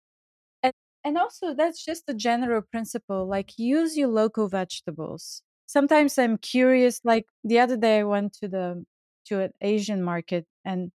[0.62, 0.72] And
[1.04, 5.42] and also that's just a general principle, like use your local vegetables.
[5.66, 8.85] Sometimes I'm curious, like the other day I went to the
[9.26, 10.92] to an Asian market and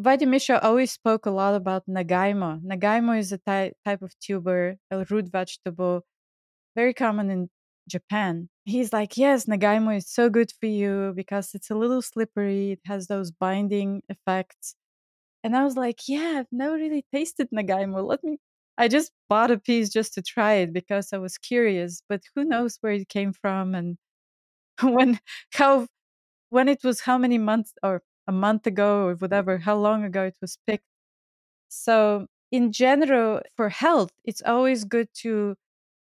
[0.00, 2.60] Vaidya Mishra always spoke a lot about nagaimo.
[2.62, 6.02] Nagaimo is a ty- type of tuber, a root vegetable,
[6.76, 7.50] very common in
[7.88, 8.48] Japan.
[8.64, 12.72] He's like, yes, nagaimo is so good for you because it's a little slippery.
[12.72, 14.74] It has those binding effects.
[15.44, 18.06] And I was like, yeah, I've never really tasted nagaimo.
[18.06, 18.38] Let me.
[18.78, 22.44] I just bought a piece just to try it because I was curious, but who
[22.44, 23.98] knows where it came from and
[24.82, 25.20] when
[25.54, 25.86] how
[26.50, 30.24] when it was how many months or a month ago or whatever, how long ago
[30.24, 30.84] it was picked.
[31.68, 35.56] So, in general, for health, it's always good to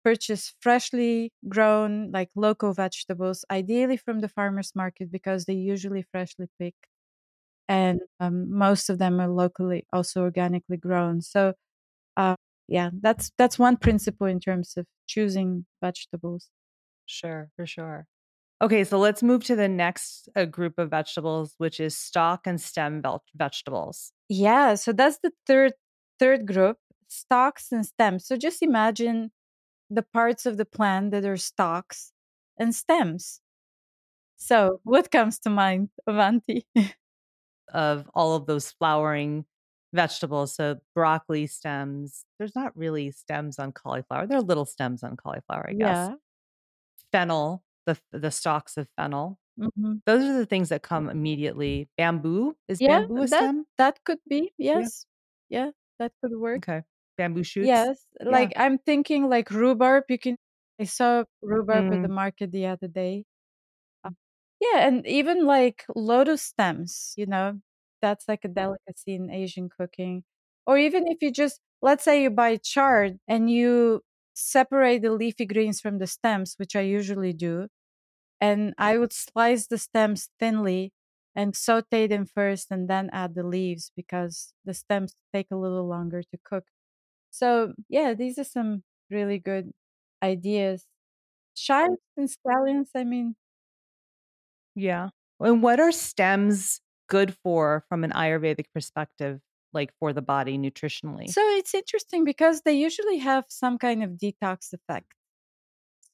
[0.04, 6.48] purchase freshly grown, like local vegetables, ideally from the farmer's market because they usually freshly
[6.60, 6.88] picked.
[7.70, 11.22] And um, most of them are locally, also organically grown.
[11.22, 11.54] So,
[12.18, 12.36] uh,
[12.68, 16.50] yeah, that's that's one principle in terms of choosing vegetables.
[17.06, 18.08] Sure, for sure.
[18.62, 22.62] Okay, so let's move to the next uh, group of vegetables, which is stalk and
[22.62, 24.14] stem vel- vegetables.
[24.30, 25.74] Yeah, so that's the third
[26.20, 28.26] third group, stalks and stems.
[28.26, 29.32] So just imagine
[29.94, 32.12] the parts of the plant that are stalks
[32.58, 33.42] and stems.
[34.38, 36.66] So, what comes to mind, Avanti?
[37.74, 39.46] of all of those flowering
[39.94, 40.54] vegetables.
[40.56, 42.26] So broccoli stems.
[42.40, 44.28] There's not really stems on cauliflower.
[44.28, 46.10] There are little stems on cauliflower, I guess.
[46.10, 46.16] yeah.
[47.12, 49.38] Fennel, the the stalks of fennel.
[49.58, 51.88] hmm Those are the things that come immediately.
[51.98, 53.66] Bamboo is Yeah, bamboo a that stem?
[53.78, 54.52] that could be.
[54.58, 54.80] Yeah.
[54.80, 55.06] Yes.
[55.50, 56.58] Yeah, that could work.
[56.64, 56.82] Okay.
[57.18, 57.88] Bamboo shoots.
[57.88, 58.06] Yes.
[58.28, 58.50] Yeah.
[58.50, 60.38] Like I'm thinking like rhubarb, you can
[60.80, 63.26] I saw rhubarb at the Mm, market the other day.
[64.04, 64.12] Uh,
[64.62, 67.62] Yeah, and even like lotus stems, you know,
[68.02, 70.24] that's like a delicacy in Asian cooking.
[70.68, 74.04] Or even if you just, let's say you buy chard and you
[74.36, 77.68] separate the leafy greens from the stems, which I usually do,
[78.42, 80.94] and I would slice the stems thinly
[81.36, 85.88] and saute them first and then add the leaves because the stems take a little
[85.88, 86.66] longer to cook.
[87.34, 89.72] So, yeah, these are some really good
[90.24, 90.86] ideas.
[91.56, 93.36] Chives and scallions, I mean,
[94.76, 95.10] yeah.
[95.40, 99.42] And what are stems good for from an Ayurvedic perspective,
[99.74, 101.28] like for the body nutritionally?
[101.28, 105.14] So it's interesting because they usually have some kind of detox effect.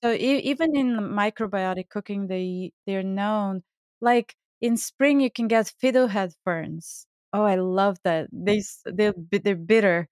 [0.03, 3.63] So e- even in macrobiotic cooking, they they're known.
[4.01, 7.05] Like in spring, you can get fiddlehead ferns.
[7.33, 8.29] Oh, I love that.
[8.31, 10.07] They s- they're bi- they're bitter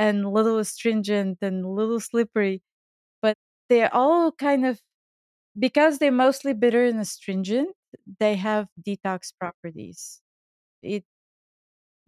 [0.00, 2.62] and a little astringent and a little slippery,
[3.22, 3.36] but
[3.70, 4.80] they're all kind of
[5.58, 7.70] because they're mostly bitter and astringent.
[8.20, 10.22] They have detox properties.
[10.82, 11.04] It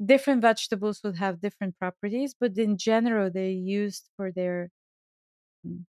[0.04, 4.70] different vegetables would have different properties, but in general, they're used for their
[5.66, 5.84] mm,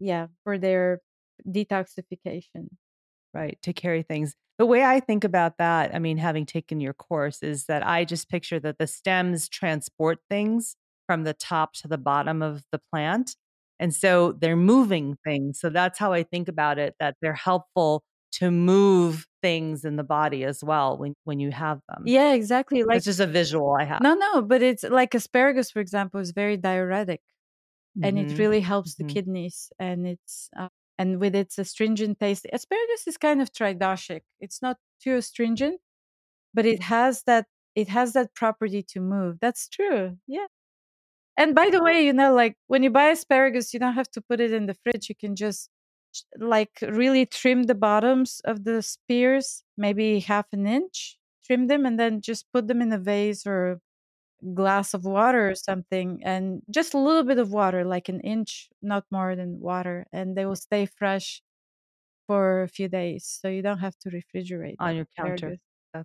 [0.00, 1.00] yeah for their
[1.48, 2.68] detoxification.
[3.32, 4.34] right, to carry things.
[4.58, 8.04] The way I think about that, I mean, having taken your course, is that I
[8.04, 12.80] just picture that the stems transport things from the top to the bottom of the
[12.92, 13.36] plant.
[13.80, 15.60] And so they're moving things.
[15.60, 20.04] So that's how I think about it, that they're helpful to move things in the
[20.04, 22.04] body as well when, when you have them.
[22.06, 22.82] Yeah, exactly.
[22.84, 24.00] Like it's just a visual I have.
[24.02, 27.20] No, no, but it's like asparagus, for example, is very diuretic
[28.02, 28.38] and it Mhm.
[28.38, 33.42] really helps the kidneys and it's uh, and with its astringent taste asparagus is kind
[33.42, 35.80] of tridoshic it's not too astringent
[36.54, 40.46] but it has that it has that property to move that's true yeah
[41.36, 44.20] and by the way you know like when you buy asparagus you don't have to
[44.20, 45.70] put it in the fridge you can just
[46.38, 51.98] like really trim the bottoms of the spears maybe half an inch trim them and
[51.98, 53.80] then just put them in a vase or
[54.54, 58.68] glass of water or something and just a little bit of water like an inch
[58.82, 61.42] not more than water and they will stay fresh
[62.26, 65.56] for a few days so you don't have to refrigerate on your counter.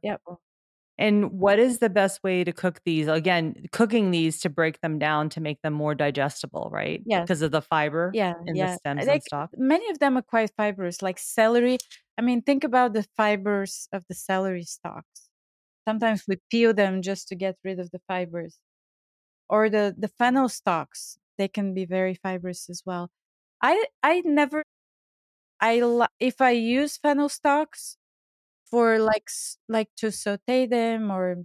[0.03, 0.21] Yep.
[0.25, 0.41] cool.
[0.99, 3.07] And what is the best way to cook these?
[3.07, 7.01] Again, cooking these to break them down to make them more digestible, right?
[7.05, 7.23] Yes.
[7.23, 9.49] Because of the fiber yeah in yeah the stems and like stalk.
[9.57, 11.77] many of them are quite fibrous like celery
[12.17, 15.29] i mean think about the fibers of the celery stalks
[15.87, 18.59] sometimes we peel them just to get rid of the fibers
[19.49, 23.09] or the the fennel stalks they can be very fibrous as well
[23.61, 24.63] i i never
[25.61, 25.81] i
[26.19, 27.97] if i use fennel stalks
[28.71, 29.27] for like
[29.67, 31.37] like to saute them or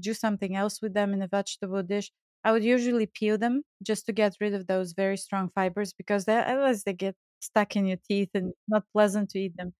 [0.00, 2.10] do something else with them in a vegetable dish
[2.44, 6.24] i would usually peel them just to get rid of those very strong fibers because
[6.26, 9.74] they, otherwise they get stuck in your teeth and not pleasant to eat them.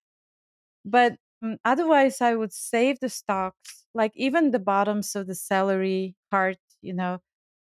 [0.85, 6.17] But mm, otherwise i would save the stalks like even the bottoms of the celery
[6.33, 7.21] heart you know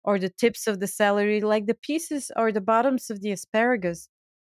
[0.04, 4.08] or the tips of the celery like the pieces or the bottoms of the asparagus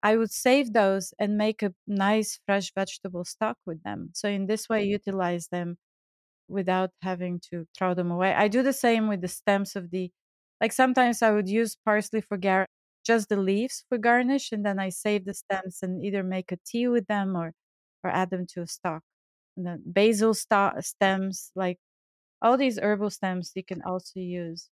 [0.05, 4.47] i would save those and make a nice fresh vegetable stock with them so in
[4.47, 4.91] this way mm-hmm.
[4.99, 5.77] utilize them
[6.47, 8.33] without having to throw them away.
[8.33, 10.11] I do the same with the stems of the
[10.61, 12.67] like sometimes I would use parsley for gar
[13.05, 16.57] just the leaves for garnish and then I save the stems and either make a
[16.65, 17.53] tea with them or
[18.03, 19.03] or add them to a stock.
[19.57, 21.79] And then basil sto- stems like
[22.41, 24.69] all these herbal stems you can also use.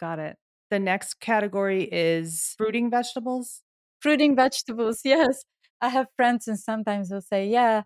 [0.00, 0.36] Got it.
[0.70, 3.62] The next category is fruiting vegetables.
[4.00, 5.44] Fruiting vegetables, yes.
[5.80, 7.82] I have friends and sometimes they'll say, "Yeah,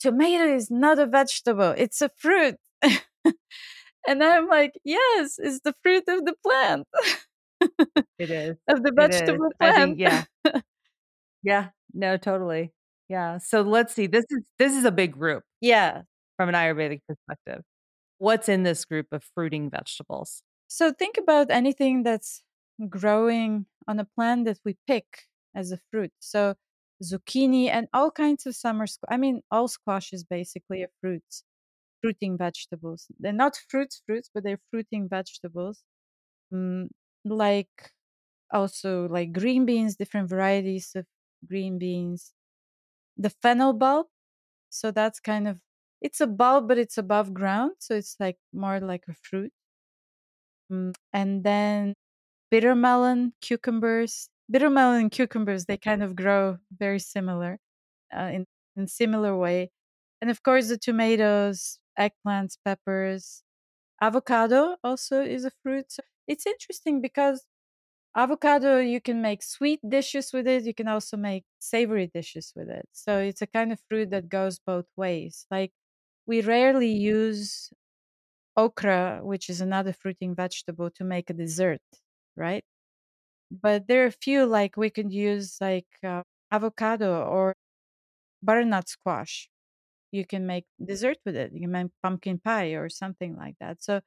[0.00, 6.04] tomato is not a vegetable, it's a fruit." and I'm like, "Yes, it's the fruit
[6.08, 6.86] of the plant."
[8.18, 8.56] It is.
[8.68, 9.76] of the vegetable plant.
[9.76, 10.24] think, yeah.
[11.42, 11.68] Yeah.
[11.94, 12.72] No, totally.
[13.08, 13.38] Yeah.
[13.38, 14.06] So let's see.
[14.06, 16.02] This is this is a big group yeah.
[16.36, 17.62] from an Ayurvedic perspective.
[18.18, 20.42] What's in this group of fruiting vegetables?
[20.66, 22.42] So think about anything that's
[22.88, 25.24] growing on a plant that we pick
[25.58, 26.12] as a fruit.
[26.20, 26.56] So
[27.04, 29.10] zucchini and all kinds of summer squash.
[29.14, 31.24] I mean, all squash is basically a fruit,
[32.02, 33.08] fruiting vegetables.
[33.20, 35.84] They're not fruits, fruits, but they're fruiting vegetables.
[36.52, 36.88] Mm,
[37.24, 37.92] like
[38.52, 41.06] also like green beans, different varieties of
[41.48, 42.34] green beans.
[43.18, 44.06] The fennel bulb.
[44.70, 45.62] So that's kind of
[46.02, 49.52] it's a bulb, but it's above ground, so it's like more like a fruit.
[50.72, 51.94] Mm, and then
[52.50, 54.30] bitter melon, cucumbers.
[54.50, 57.58] Bitter melon and cucumbers they kind of grow very similar
[58.16, 59.70] uh, in in similar way.
[60.22, 63.42] And of course the tomatoes, eggplants, peppers,
[64.02, 65.92] avocado also is a fruit.
[65.92, 67.46] So it's interesting because
[68.16, 72.68] avocado you can make sweet dishes with it you can also make savory dishes with
[72.68, 75.72] it so it's a kind of fruit that goes both ways like
[76.26, 77.70] we rarely use
[78.56, 81.82] okra which is another fruiting vegetable to make a dessert
[82.36, 82.64] right
[83.50, 87.54] but there are a few like we could use like uh, avocado or
[88.42, 89.48] butternut squash.
[90.12, 93.82] You can make dessert with it you can make pumpkin pie or something like that.
[93.82, 94.00] So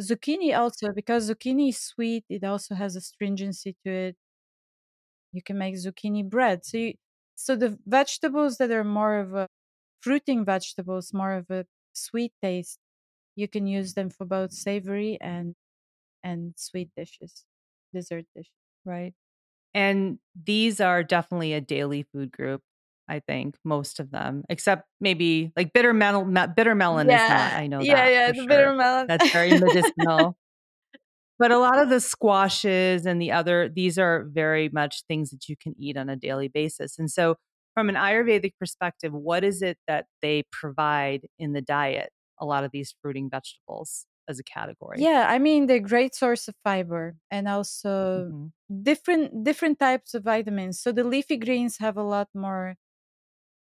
[0.00, 4.16] zucchini also because zucchini is sweet it also has astringency to it.
[5.32, 6.64] You can make zucchini bread.
[6.64, 6.94] So you,
[7.34, 9.48] so the vegetables that are more of a
[10.00, 12.78] fruiting vegetables more of a sweet taste
[13.36, 15.54] you can use them for both savory and
[16.24, 17.46] and sweet dishes
[17.94, 18.52] dessert dishes
[18.84, 19.14] Right.
[19.74, 22.62] And these are definitely a daily food group,
[23.08, 26.32] I think, most of them, except maybe like bitter melon.
[26.32, 27.52] me- Bitter melon is not.
[27.54, 28.10] I know yeah that.
[28.12, 28.46] yeah the sure.
[28.48, 30.36] bitter melon That's very medicinal.
[31.38, 35.48] But a lot of the squashes and the other, these are very much things that
[35.48, 36.98] you can eat on a daily basis.
[36.98, 37.36] And so,
[37.72, 42.10] from an Ayurvedic perspective, what is it that they provide in the diet?
[42.38, 45.06] A lot of these fruiting vegetables as a category.
[45.06, 48.50] yeah i mean they're great source of fiber and also Mhm.
[48.82, 52.74] different different types of vitamins so the leafy greens have a lot more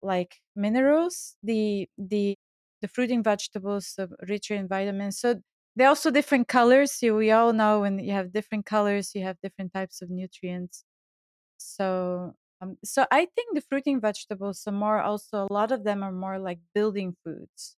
[0.01, 1.38] like minerals.
[1.43, 2.36] The the
[2.82, 5.20] the fruiting vegetables are richer in vitamins.
[5.20, 5.41] So
[5.76, 6.91] they're also different colors.
[6.93, 10.86] So we all know when you have different colors, you have different types of nutrients.
[11.58, 16.04] So um, so I think the fruiting vegetables are more also a lot of them
[16.04, 17.78] are more like building foods.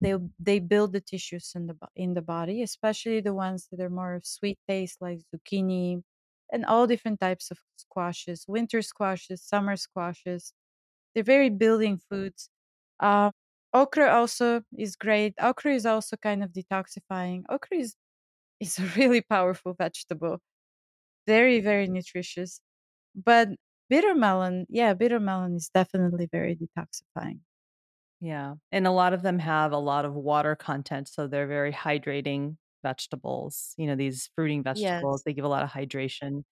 [0.00, 3.90] They they build the tissues in the in the body, especially the ones that are
[3.90, 6.02] more of sweet taste like zucchini
[6.52, 10.52] and all different types of squashes, winter squashes, summer squashes.
[11.14, 12.50] They're very building foods.
[13.00, 13.32] Uh,
[13.74, 15.34] okra also is great.
[15.40, 17.44] Okra is also kind of detoxifying.
[17.50, 17.96] Okra is
[18.60, 20.40] is a really powerful vegetable.
[21.26, 22.60] Very very nutritious.
[23.14, 23.50] But
[23.90, 27.40] bitter melon, yeah, bitter melon is definitely very detoxifying.
[28.20, 28.54] Yeah.
[28.72, 31.08] And a lot of them have a lot of water content.
[31.08, 33.74] So they're very hydrating vegetables.
[33.76, 35.24] You know, these fruiting vegetables, Yes.
[35.24, 36.44] they give a lot of hydration,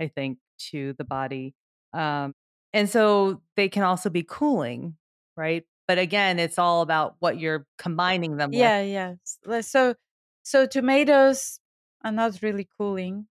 [0.00, 0.38] I think,
[0.70, 1.54] to the body.
[1.92, 2.34] Um,
[2.72, 4.96] and so they can also be cooling,
[5.36, 5.64] right?
[5.88, 8.72] But again, it's all about what you're combining them with.
[8.72, 9.14] Yeah, yeah.
[9.62, 9.94] So
[10.42, 11.60] so tomatoes
[12.04, 13.28] are not really cooling,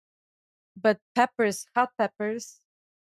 [0.78, 2.62] but peppers, hot peppers,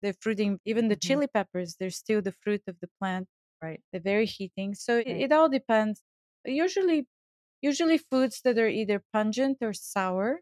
[0.01, 1.19] they're fruiting even the Mhm.
[1.19, 3.29] chili peppers, they're still the fruit of the plant.
[3.61, 3.81] Right.
[3.91, 4.73] They're very heating.
[4.73, 5.25] So it, Right.
[5.27, 6.03] it all depends.
[6.45, 7.07] Usually
[7.61, 10.41] usually foods that are either pungent or sour,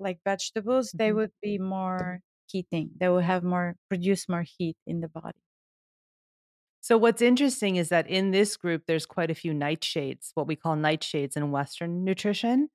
[0.00, 1.14] like vegetables, they Mhm.
[1.14, 2.90] would be more heating.
[2.98, 5.40] They will have more produce more heat in the body.
[6.84, 10.56] So what's interesting is that in this group, there's quite a few nightshades, what we
[10.56, 12.68] call nightshades in Western nutrition.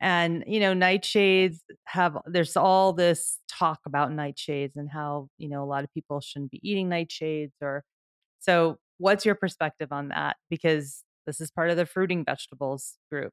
[0.00, 5.62] And, you know, nightshades have, there's all this talk about nightshades and how, you know,
[5.62, 7.84] a lot of people shouldn't be eating nightshades or,
[8.40, 10.36] so what's your perspective on that?
[10.50, 13.32] Because this is part of the fruiting vegetables group.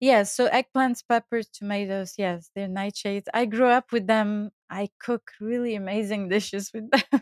[0.00, 3.24] Yes, so eggplants, peppers, tomatoes, yes, they're nightshades.
[3.34, 4.50] I grew up with them.
[4.70, 7.20] I cook really amazing dishes with them.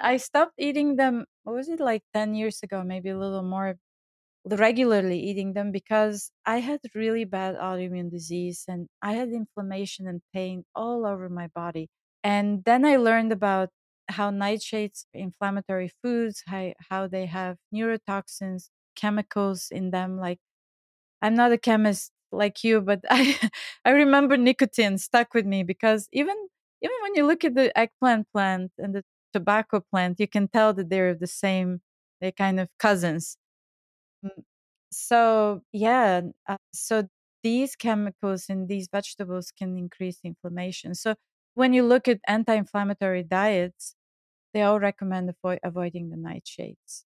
[0.00, 3.76] I stopped eating them, what was it, like 10 years ago, maybe a little more
[4.48, 10.22] regularly eating them because I had really bad autoimmune disease and I had inflammation and
[10.34, 11.88] pain all over my body.
[12.24, 13.70] And then I learned about
[14.10, 20.38] how nightshades, inflammatory foods, how, how they have neurotoxins, chemicals in them, like
[21.22, 23.38] I'm not a chemist like you, but I
[23.84, 26.36] I remember nicotine stuck with me because even
[26.82, 30.72] even when you look at the eggplant plant and the tobacco plant, you can tell
[30.74, 31.80] that they're the same.
[32.20, 33.36] They're kind of cousins.
[34.24, 34.44] Mm,
[34.92, 37.08] So yeah, uh, so
[37.42, 40.94] these chemicals in these vegetables can increase inflammation.
[40.94, 41.14] So
[41.54, 43.94] when you look at anti-inflammatory diets,
[44.54, 47.04] they all recommend avoid, avoiding the nightshades.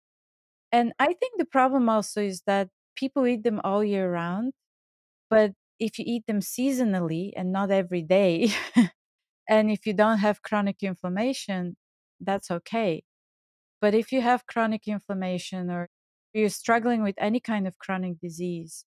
[0.73, 4.55] And I think the problem also is that people eat them all year round
[5.31, 8.51] but if you eat them seasonally and not every day,
[9.49, 11.77] and if you don't have chronic inflammation,
[12.21, 13.03] that's okay.
[13.81, 15.91] But if you have chronic inflammation or
[16.35, 18.85] you're struggling with any kind of chronic disease,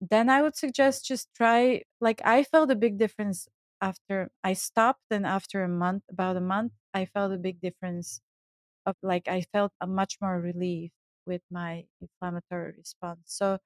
[0.00, 1.82] then I would suggest just try.
[2.00, 3.48] Like, I felt a big difference
[3.80, 8.20] after I stopped, and after a month, about a month, I felt a big difference
[8.86, 10.92] of like, I felt a much more relief
[11.26, 13.22] with my inflammatory response.
[13.26, 13.58] So,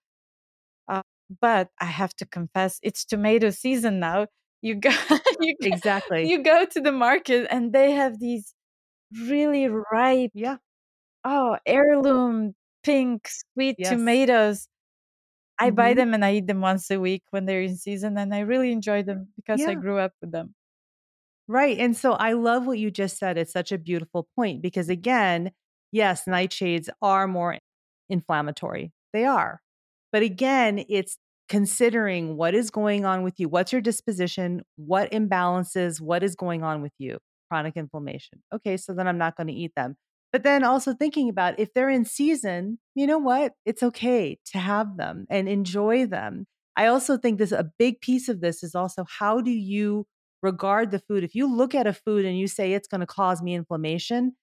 [0.89, 1.03] uh,
[1.41, 4.27] but I have to confess, it's tomato season now.
[4.63, 4.91] You go,
[5.41, 6.23] you go, Exactly.
[6.23, 8.55] you go to the market and they have these
[9.29, 10.59] really ripe, Yeah.
[11.25, 12.55] oh, heirloom
[12.85, 14.21] pink sweet Yes.
[14.23, 14.69] tomatoes.
[15.61, 15.95] I buy Mhm.
[15.95, 18.73] them and I eat them once a week when they're in season, and I really
[18.73, 20.55] enjoy them because I grew up with them.
[21.49, 21.79] Right.
[21.79, 23.37] And so I love what you just said.
[23.37, 25.51] It's such a beautiful point because, again,
[25.93, 27.59] yes, nightshades are more
[28.09, 28.93] inflammatory.
[29.13, 29.61] They are.
[30.13, 33.49] But again, it's considering what is going on with you.
[33.49, 34.63] What's your disposition?
[34.77, 36.01] What imbalances?
[36.01, 37.19] What is going on with you?
[37.51, 38.43] Chronic inflammation.
[38.55, 38.77] Okay.
[38.77, 39.97] So then I'm not going to eat them.
[40.33, 43.53] But then also thinking about if they're in season, you know what?
[43.65, 46.47] It's okay to have them and enjoy them.
[46.77, 50.07] I also think this a big piece of this is also how do you
[50.43, 51.25] regard the food.
[51.25, 54.37] If you look at a food and you say it's going to cause me inflammation,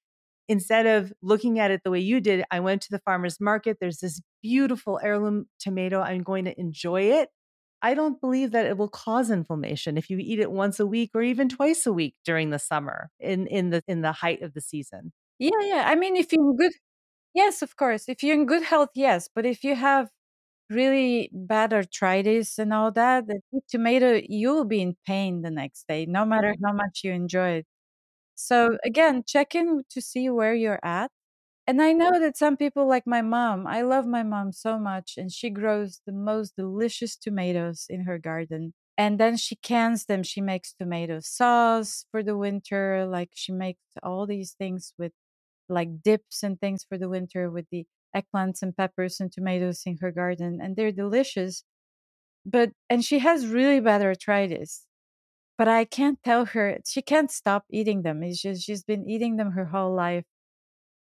[0.47, 3.77] instead of looking at it the way you did, I went to the farmer's market.
[3.79, 6.01] There's this beautiful heirloom tomato.
[6.01, 7.29] I'm going to enjoy it.
[7.81, 11.11] I don't believe that it will cause inflammation if you eat it once a week
[11.13, 14.53] or even twice a week during the summer in, in the in the height of
[14.53, 15.13] the season.
[15.39, 15.83] Yeah, yeah.
[15.87, 16.71] I mean, if you're in good,
[17.35, 18.09] yes, of course.
[18.09, 19.29] If you're in good health, yes.
[19.33, 20.09] But if you have
[20.69, 26.05] really bad arthritis and all that, the tomato, you'll be in pain the next day,
[26.07, 27.67] no matter how much you enjoy it.
[28.35, 31.11] So again, check in to see where you're at.
[31.67, 35.15] And I know that some people like my mom, I love my mom so much,
[35.17, 38.73] and she grows the most delicious tomatoes in her garden.
[38.97, 40.23] And then she cans them.
[40.23, 43.05] She makes tomato sauce for the winter.
[43.09, 45.11] Like she makes all these things with
[45.69, 49.97] like dips and things for the winter with the eggplants and peppers and tomatoes in
[50.01, 51.63] her garden, and they're delicious.
[52.45, 54.87] But and she has really bad arthritis,
[55.57, 58.23] but I can't tell her she can't stop eating them.
[58.23, 60.25] It's just she's been eating them her whole life,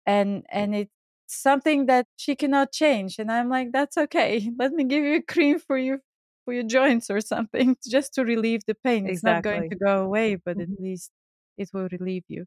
[0.07, 0.93] and and it's
[1.27, 3.19] something that she cannot change.
[3.19, 4.51] And I'm like, that's okay.
[4.59, 6.01] Let me give you a cream for you
[6.45, 9.07] for your joints or something just to relieve the pain.
[9.09, 11.13] It's not going to go away, but at least
[11.59, 12.47] it will relieve you.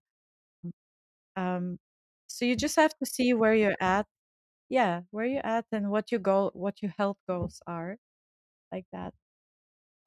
[1.36, 1.78] Um,
[2.32, 4.06] so you just have to see where you're at.
[4.70, 7.98] Yeah, where you're at and what your goal, what your health goals are,
[8.72, 9.14] like that.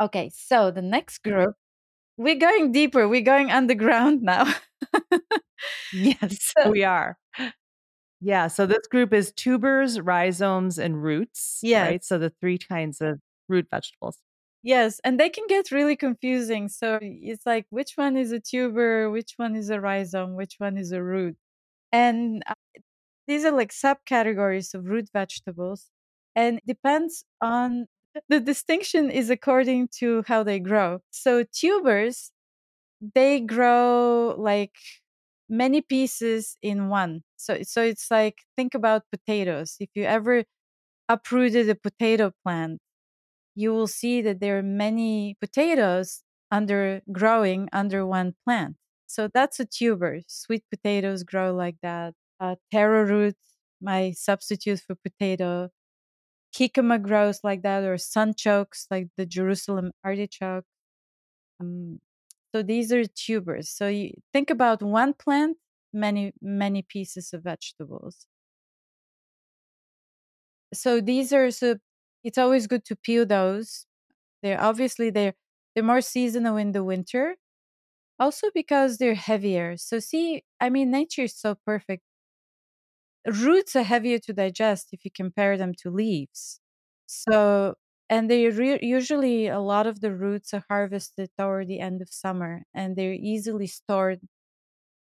[0.00, 1.54] Okay, so the next group,
[2.16, 3.08] we're going deeper.
[3.08, 4.52] We're going underground now.
[5.92, 7.16] Yes, So- we are.
[8.20, 11.82] Yeah, so this group is tubers, rhizomes, and roots, Yeah.
[11.84, 12.04] right?
[12.04, 14.18] So the three kinds of root vegetables.
[14.62, 16.68] Yes, and they can get really confusing.
[16.68, 20.78] So it's like which one is a tuber, which one is a rhizome, which one
[20.78, 21.36] is a root.
[21.94, 22.54] And uh,
[23.28, 25.90] these are like subcategories of root vegetables
[26.36, 27.86] and depends on
[28.28, 31.00] the distinction is according to how they grow.
[31.10, 32.32] So tubers
[33.14, 34.72] they grow like
[35.48, 37.22] many pieces in one.
[37.36, 39.76] So so it's like think about potatoes.
[39.80, 40.44] If you ever
[41.08, 42.80] uprooted a potato plant,
[43.56, 48.76] you will see that there are many potatoes under growing under one plant.
[49.06, 50.20] So that's a tuber.
[50.26, 52.14] Sweet potatoes grow like that.
[52.40, 53.36] Uh, taro root,
[53.80, 55.70] my substitute for potato.
[56.54, 60.64] Jicama grows like that, or sunchokes, like the Jerusalem artichoke.
[61.60, 62.00] Um,
[62.54, 63.70] so these are tubers.
[63.70, 65.58] So you think about one plant,
[65.92, 68.26] many many pieces of vegetables.
[70.72, 71.76] So these are so
[72.24, 73.86] it's always good to peel those.
[74.42, 75.34] They're obviously they're
[75.74, 77.36] they're more seasonal in the winter.
[78.18, 79.76] Also because they're heavier.
[79.76, 82.02] So see, I mean nature is so perfect.
[83.26, 86.60] Roots are heavier to digest if you compare them to leaves.
[87.06, 87.74] So
[88.10, 92.10] and they re- usually a lot of the roots are harvested toward the end of
[92.10, 94.20] summer and they're easily stored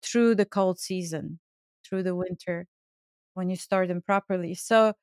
[0.03, 1.41] through the cold season,
[1.87, 2.67] through the winter
[3.35, 4.55] when you store them properly.
[4.55, 4.95] So,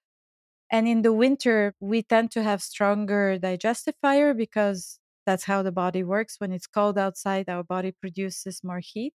[0.71, 5.73] and in the winter, we tend to have stronger digestive fire because that's how the
[5.73, 6.37] body works.
[6.39, 9.13] When it's cold outside, our body produces more heat,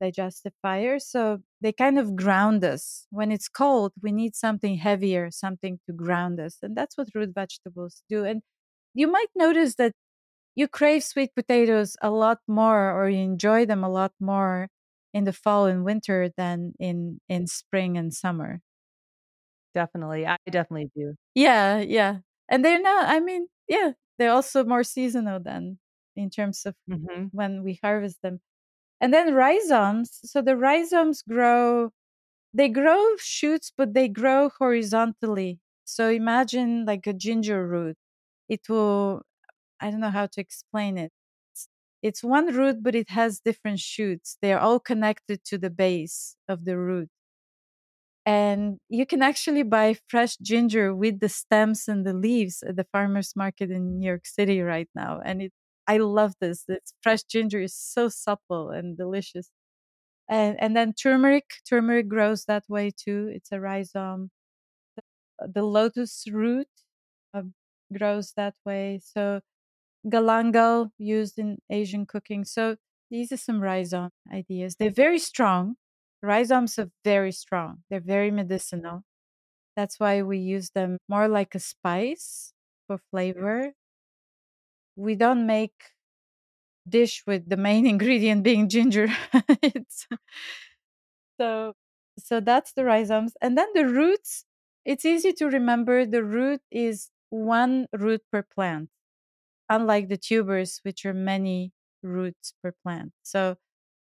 [0.00, 0.98] digestive fire.
[0.98, 3.06] So they kind of ground us.
[3.10, 6.58] When it's cold, we need something heavier, something to ground us.
[6.62, 8.24] And that's what root vegetables do.
[8.24, 8.42] And
[8.94, 9.92] you might notice that
[10.56, 14.68] you crave sweet potatoes a lot more or you enjoy them a lot more
[15.14, 18.60] in the fall and winter than in in spring and summer.
[19.74, 20.26] Definitely.
[20.26, 21.14] I definitely do.
[21.34, 22.18] Yeah, yeah.
[22.48, 25.78] And they're not I mean, yeah, they're also more seasonal than
[26.16, 27.32] in terms of Mhm.
[27.32, 28.40] when we harvest them.
[29.00, 31.92] And then rhizomes, so the rhizomes grow
[32.54, 35.60] they grow shoots but they grow horizontally.
[35.84, 37.96] So imagine like a ginger root.
[38.48, 39.22] It will
[39.80, 41.12] I don't know how to explain it.
[41.52, 41.68] It's,
[42.02, 44.38] it's one root, but it has different shoots.
[44.42, 47.10] They're all connected to the base of the root.
[48.26, 52.86] And you can actually buy fresh ginger with the stems and the leaves at the
[52.90, 55.20] farmers market in New York City right now.
[55.24, 55.52] And it,
[55.86, 56.64] I love this.
[56.66, 59.50] This fresh ginger is so supple and delicious.
[60.28, 63.30] And, and then turmeric, turmeric grows that way too.
[63.32, 64.30] It's a rhizome.
[64.96, 66.68] The, the lotus root
[67.34, 67.42] uh,
[67.96, 69.00] grows that way.
[69.04, 69.40] So
[70.06, 72.44] galangal used in Asian cooking.
[72.44, 72.76] So
[73.10, 74.76] these are some rhizome ideas.
[74.76, 75.76] They're very strong.
[76.24, 77.84] Rhizomes are very strong.
[77.90, 79.04] They're very medicinal.
[79.76, 82.52] That's why we use them more like a spice
[82.88, 83.74] for flavor.
[84.96, 85.92] We don't make
[86.88, 89.08] dish with the main ingredient being ginger.
[89.62, 90.06] it's
[91.38, 91.74] so
[92.18, 93.32] so that's the rhizomes.
[93.40, 94.44] And then the roots,
[94.84, 98.90] it's easy to remember the root is one root per plant
[99.70, 101.72] unlike the tubers, which are many
[102.02, 103.12] roots per plant.
[103.24, 103.56] So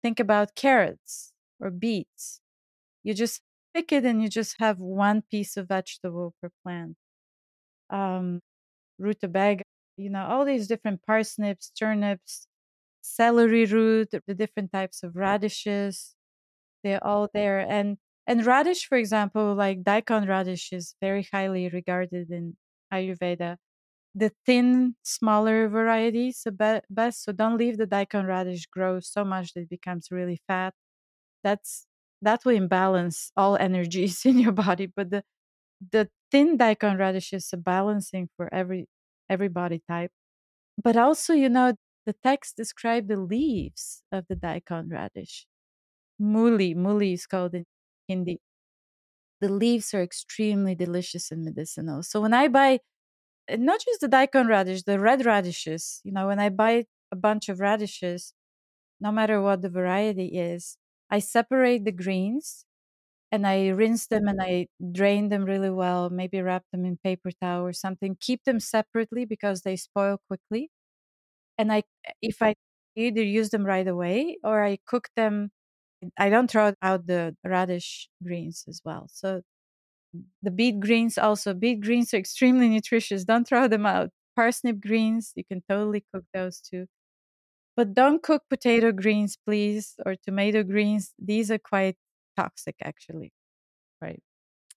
[0.03, 2.41] think about carrots or beets.
[3.05, 3.43] You just
[3.75, 6.97] pick it and you just have one piece of vegetable per plant.
[7.91, 8.41] Um,
[8.99, 9.65] rutabaga,
[9.97, 12.49] you know, all these different parsnips, turnips,
[13.03, 16.17] celery root, the different types of radishes,
[16.85, 17.61] they're all there.
[17.61, 22.57] And and radish, for example, like daikon radish is very highly regarded in
[22.93, 23.57] Ayurveda
[24.15, 27.25] the thin, smaller varieties are best.
[27.25, 30.75] So don't leave the daikon radish grow so much that it becomes really fat.
[31.45, 31.87] That's
[32.23, 34.87] that will imbalance all energies in your body.
[34.87, 35.25] But the
[35.93, 38.89] the thin daikon radish is a balancing for every
[39.31, 40.13] every body type.
[40.83, 41.75] But also, you know,
[42.07, 45.47] the text describe the leaves of the daikon radish.
[46.19, 47.67] Muli, muli is called in
[48.09, 48.41] Hindi.
[49.41, 52.03] The leaves are extremely delicious and medicinal.
[52.03, 52.81] So when I buy
[53.51, 57.17] uh, not just the daikon radish, the red radishes, you know, when I buy a
[57.17, 58.35] bunch of radishes,
[59.01, 60.79] no matter what the variety is,
[61.11, 62.65] I separate the greens
[63.33, 67.31] and I rinse them and I drain them really well, maybe wrap them in paper
[67.33, 70.71] towel or something, keep them separately because they spoil quickly.
[71.59, 71.85] And I
[72.23, 72.55] if I
[72.97, 75.51] either use them right away or I cook them
[76.19, 79.09] I don't throw out the radish greens as well.
[79.13, 79.43] So
[80.43, 83.25] the beet greens also beet greens are extremely nutritious.
[83.25, 84.11] Don't throw them out.
[84.37, 86.87] Parsnip greens, you can totally cook those too.
[87.81, 91.15] But don't cook potato greens, please, or tomato greens.
[91.19, 91.97] These are quite
[92.37, 93.33] toxic actually.
[94.03, 94.23] Right.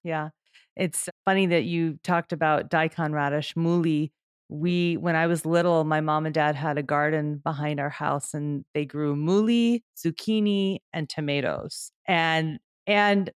[0.03, 0.29] Yeah.
[0.77, 4.13] It's funny that you talked about daikon radish, muli.
[4.49, 8.33] We, when I was little, my mom and dad had a garden behind our house
[8.33, 11.91] and they grew muli, zucchini, and tomatoes.
[12.07, 13.31] And, and,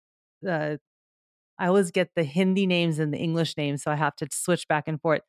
[0.48, 0.76] uh,
[1.58, 4.68] I always get the Hindi names and the English names, so I have to switch
[4.68, 5.22] back and forth.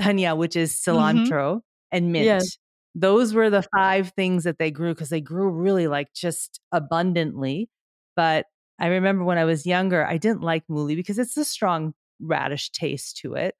[0.00, 1.32] Dhania, which is Mhm.
[1.32, 1.62] cilantro,
[1.92, 2.32] and mint.
[2.32, 2.58] Yes.
[2.94, 7.68] Those were the five things that they grew because they grew really like just abundantly.
[8.16, 8.46] But
[8.78, 12.70] I remember when I was younger, I didn't like muli because it's a strong radish
[12.70, 13.54] taste to it.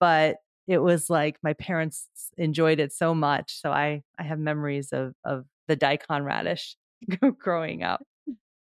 [0.00, 0.36] But
[0.66, 3.60] it was like my parents enjoyed it so much.
[3.60, 6.76] So I, I have memories of, of the daikon radish
[7.38, 8.02] growing up.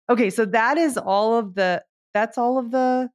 [0.10, 1.84] Okay, so that is all of the
[2.14, 3.10] that's all of the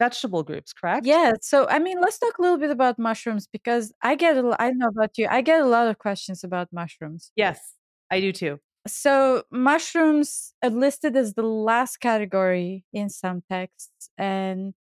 [0.00, 1.06] vegetable groups, correct?
[1.06, 1.34] Yeah.
[1.40, 4.68] So, I mean, let's talk a little bit about mushrooms because I get a I
[4.68, 5.28] don't know about you.
[5.30, 7.30] I get a lot of questions about mushrooms.
[7.36, 7.76] Yes,
[8.10, 8.58] I do too.
[8.88, 14.10] So, mushrooms are listed as the last category in some texts.
[14.16, 14.74] And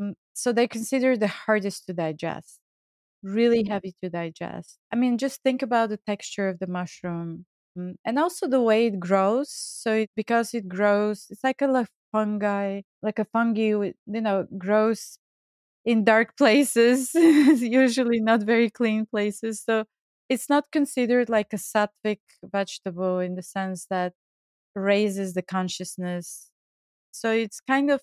[0.00, 2.60] mm, so they consider the hardest to digest,
[3.22, 4.78] really heavy to digest.
[4.92, 7.46] I mean, just think about the texture of the mushroom
[7.78, 9.50] mm, and also the way it grows.
[9.52, 11.68] So, it, because it grows, it's like a
[12.12, 15.18] fungi, like a fungi, you know, grows
[15.84, 19.62] in dark places, usually not very clean places.
[19.64, 19.84] So
[20.28, 24.14] it's not considered like a sattvic vegetable in the sense that
[24.74, 26.50] raises the consciousness.
[27.12, 28.02] So it's kind of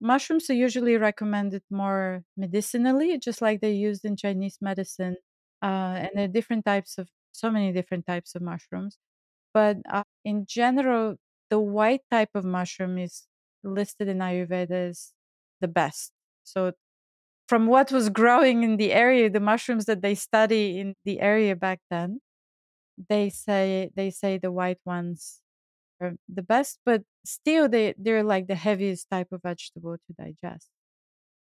[0.00, 5.16] mushrooms are usually recommended more medicinally, just like they're used in Chinese medicine.
[5.62, 8.98] Uh, and there are different types of so many different types of mushrooms.
[9.54, 11.16] But uh, in general,
[11.50, 13.26] the white type of mushroom is
[13.64, 15.12] listed in Ayurveda as
[15.60, 16.12] the best.
[16.44, 16.72] So
[17.48, 21.56] from what was growing in the area, the mushrooms that they study in the area
[21.56, 22.20] back then,
[23.08, 25.40] they say they say the white ones
[26.00, 30.68] are the best, but still they they're like the heaviest type of vegetable to digest.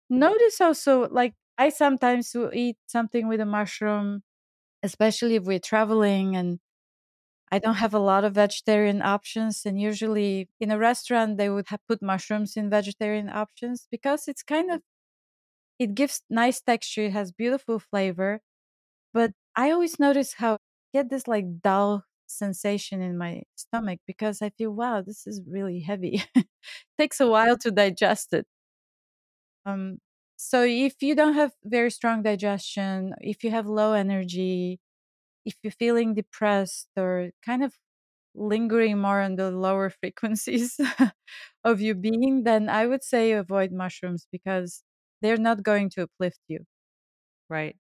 [0.10, 4.24] Notice also like I sometimes will eat something with a mushroom,
[4.84, 6.60] especially if we're traveling and
[7.52, 9.66] I don't have a lot of vegetarian options.
[9.66, 14.44] And usually in a restaurant, they would have put mushrooms in vegetarian options because it's
[14.44, 14.82] kind of
[15.80, 18.42] it gives nice texture, it has beautiful flavor,
[19.14, 20.58] but I always notice how I
[20.94, 25.82] get this like dull sensation in my stomach because I feel, wow, this is really
[25.82, 26.24] heavy.
[27.00, 28.48] Takes a while to digest it.
[29.66, 30.00] Um,
[30.38, 34.80] so if you don't have very strong digestion, if you have low energy,
[35.46, 37.74] if you're feeling depressed or kind of
[38.36, 40.80] lingering more on the lower frequencies
[41.64, 44.84] of your being, then I would say avoid mushrooms because
[45.22, 46.66] they're not going to uplift you.
[47.50, 47.76] Right.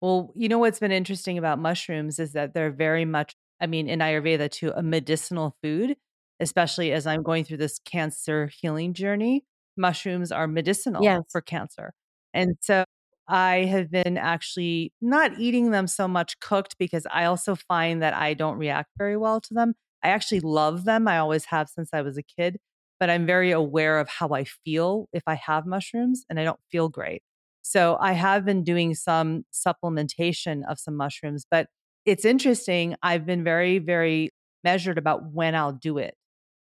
[0.00, 3.88] Well, you know what's been interesting about mushrooms is that they're very much, I mean,
[3.88, 5.96] in Ayurveda too, a medicinal food,
[6.40, 9.44] especially as I'm going through this cancer healing journey.
[9.76, 11.22] Mushrooms are medicinal Yes.
[11.28, 11.94] for cancer.
[12.34, 12.84] And so
[13.28, 18.14] I have been actually not eating them so much cooked because I also find that
[18.14, 19.74] I don't react very well to them.
[20.02, 21.06] I actually love them.
[21.06, 22.58] I always have since I was a kid,
[22.98, 26.60] but I'm very aware of how I feel if I have mushrooms and I don't
[26.70, 27.22] feel great.
[27.62, 31.66] So I have been doing some supplementation of some mushrooms, but
[32.06, 32.96] it's interesting.
[33.02, 34.30] I've been very, very
[34.64, 36.14] measured about when I'll do it.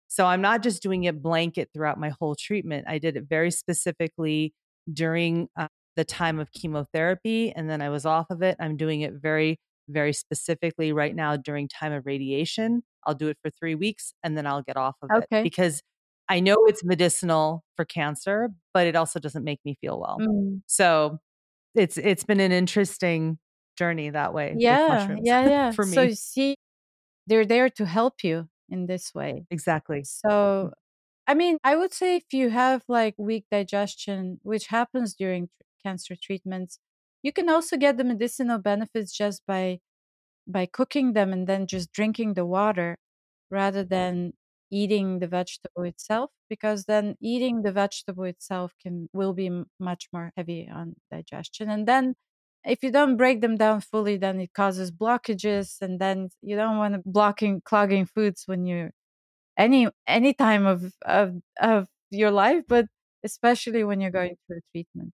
[0.08, 2.86] So I'm not just doing it blanket throughout my whole treatment.
[2.88, 4.54] I did it very specifically
[4.92, 8.56] during uh, the time of chemotherapy and then I was off of it.
[8.60, 12.82] I'm doing it very very specifically right now during time of radiation.
[13.06, 15.82] I'll do it for 3 weeks and then I'll get off of it because
[16.28, 20.18] I know it's medicinal for cancer, but it also doesn't make me feel well.
[20.20, 20.62] Mm.
[20.66, 21.18] So
[21.74, 23.38] it's it's been an interesting
[23.76, 25.70] journey that way Yeah, yeah, yeah.
[25.72, 26.08] for So me.
[26.08, 26.56] you see,
[27.26, 29.46] they're there to help you in this way.
[29.50, 30.04] Exactly.
[30.04, 30.72] So,
[31.26, 35.48] I mean, I would say if you have like weak digestion, which happens during
[35.86, 36.78] cancer treatments,
[37.22, 39.80] you can also get the medicinal benefits just by
[40.46, 42.96] by cooking them and then just drinking the water.
[43.50, 44.34] rather than
[44.70, 49.48] eating the vegetable itself because then eating the vegetable itself can will be
[49.80, 51.70] much more heavy on digestion.
[51.70, 52.14] And then
[52.66, 56.78] if you don't break them down fully then it causes blockages and then you don't
[56.78, 58.92] want to blocking clogging foods when you're
[59.58, 62.86] any any time of of of your life but
[63.24, 65.12] especially when you're going through treatment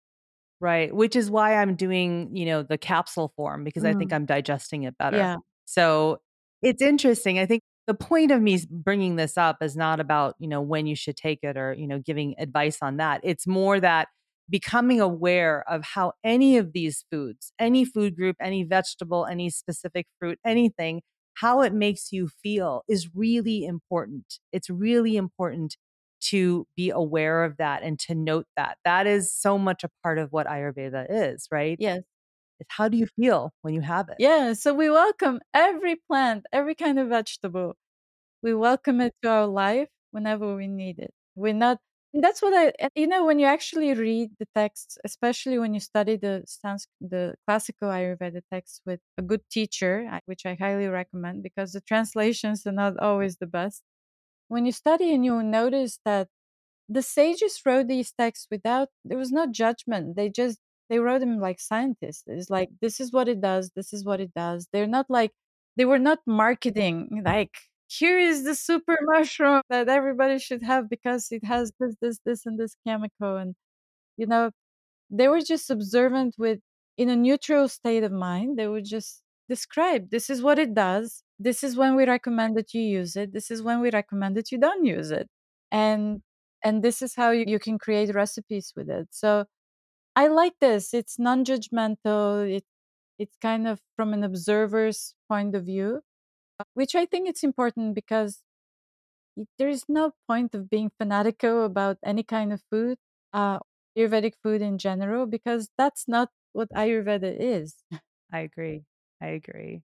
[0.61, 0.94] Right.
[0.94, 4.26] Which is why I'm doing, you know, the capsule form because I think Mm, I'm
[4.26, 5.30] digesting it better.
[5.30, 6.20] yeah So
[6.62, 7.38] it's interesting.
[7.38, 10.86] I think the point of me bringing this up is not about, you know, when
[10.86, 13.20] you should take it or, you know, giving advice on that.
[13.24, 14.08] It's more that
[14.50, 20.06] becoming aware of how any of these foods, any food group, any vegetable, any specific
[20.18, 21.00] fruit, anything,
[21.34, 24.40] how it makes you feel is really important.
[24.52, 25.76] It's really important
[26.20, 28.78] to be aware of that and to note that.
[28.84, 31.78] That is so much a part of what Ayurveda is, right?
[31.78, 32.02] yes
[32.60, 34.18] It's how do you feel when you have it?
[34.18, 37.76] yeah so we welcome every plant every kind of vegetable
[38.42, 41.12] we welcome it to our life whenever we need it.
[41.36, 41.78] We're not
[42.14, 45.80] and that's what I you know when you actually read the texts, especially when you
[45.80, 51.42] study the Sans the classical Ayurveda texts with a good teacher, which I highly recommend
[51.44, 53.82] because the translations are not always the best.
[54.51, 56.28] When you study and you notice that
[56.88, 60.16] the sages wrote these texts without there was no judgment.
[60.16, 60.59] They just
[60.90, 62.24] they wrote them like scientists.
[62.28, 64.68] It's like this is what it does this is what it does.
[64.72, 65.32] They're not like
[65.76, 67.55] they were not marketing like
[67.88, 72.46] here is the super mushroom that everybody should have because it has this this this
[72.46, 73.55] and this chemical and
[74.18, 74.53] you know
[75.11, 76.61] they were just observant with
[76.98, 78.59] in a neutral state of mind.
[78.59, 81.24] They were just describe this is what it does.
[81.40, 83.34] This is when we recommend that you use it.
[83.34, 85.28] This is when we recommend that you don't use it.
[85.72, 86.22] And
[86.64, 89.09] and this is how you, you can create recipes with it.
[89.12, 89.46] So
[90.16, 90.94] i like this.
[90.94, 92.51] It's non-judgmental.
[92.57, 92.64] It
[93.18, 96.03] it's kind of from an observer's point of view
[96.74, 98.42] which i think it's important because
[99.59, 102.98] there is no point of being fanatical about any kind of food
[103.32, 103.59] uh
[103.96, 107.76] ayurvedic food in general because that's not what ayurveda is.
[108.32, 108.84] I agree.
[109.20, 109.82] I agree.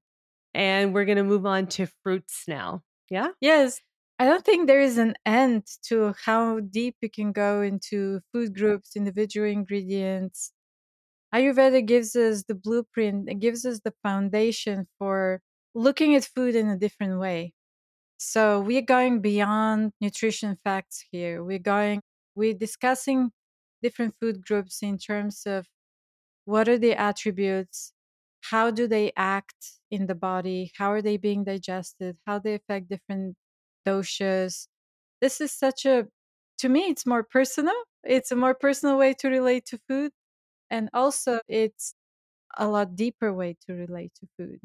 [0.54, 2.82] And we're going to move on to fruits now.
[3.10, 3.30] Yeah.
[3.40, 3.80] Yes.
[4.18, 8.54] I don't think there is an end to how deep you can go into food
[8.56, 10.52] groups, individual ingredients.
[11.34, 15.42] Ayurveda gives us the blueprint, it gives us the foundation for
[15.74, 17.52] looking at food in a different way.
[18.18, 21.44] So we're going beyond nutrition facts here.
[21.44, 22.02] We're going,
[22.34, 23.30] we're discussing
[23.82, 25.66] different food groups in terms of
[26.44, 27.92] what are the attributes,
[28.50, 32.88] how do they act in the body, how are they being digested, how they affect
[32.88, 33.36] different
[33.86, 34.68] doshas.
[35.20, 36.08] This is such a,
[36.58, 37.74] to me, it's more personal.
[38.04, 40.12] It's a more personal way to relate to food.
[40.70, 41.94] And also, it's
[42.58, 44.60] a lot deeper way to relate to food.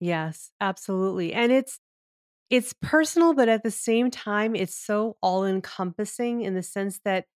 [0.00, 1.32] Yes, absolutely.
[1.32, 1.78] And it's
[2.50, 7.26] it's personal, but at the same time, it's so all encompassing in the sense that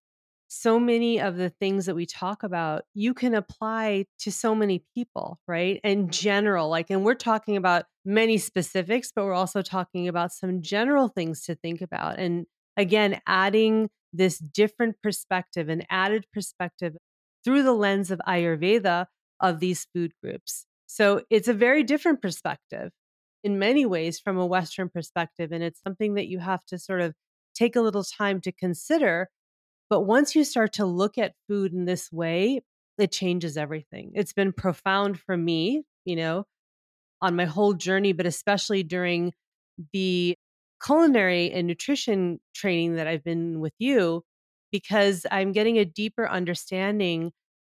[0.49, 4.85] so many of the things that we talk about you can apply to so many
[4.95, 10.07] people right in general like and we're talking about many specifics but we're also talking
[10.07, 16.27] about some general things to think about and again adding this different perspective and added
[16.33, 16.97] perspective
[17.45, 19.07] through the lens of ayurveda
[19.41, 20.67] of these food groups.
[20.87, 22.91] So it's a very different perspective
[23.45, 27.01] in many ways from a western perspective and it's something that you have to sort
[27.01, 27.15] of
[27.55, 29.29] take a little time to consider
[29.91, 32.61] but once you start to look at food in this way,
[32.99, 34.13] it changes everything.
[34.15, 36.45] It's been profound for me, you know,
[37.21, 39.33] on my whole journey, but especially during
[39.93, 40.37] the
[40.85, 44.23] culinary and nutrition training that I've been with you,
[44.73, 47.33] because I'm getting a deeper understanding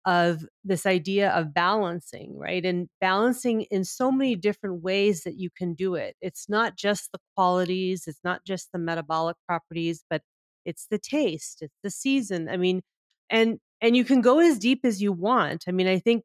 [0.05, 2.65] of this idea of balancing, right?
[2.65, 6.15] And balancing in so many different ways that you can do it.
[6.21, 10.21] It's not just the qualities, it's not just the metabolic properties, but
[10.65, 12.49] it's the taste, it's the season.
[12.49, 12.81] I mean,
[13.29, 15.65] and and you can go as deep as you want.
[15.67, 16.23] I mean, I think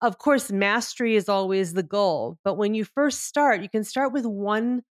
[0.00, 4.12] of course mastery is always the goal, but when you first start, you can start
[4.12, 4.82] with one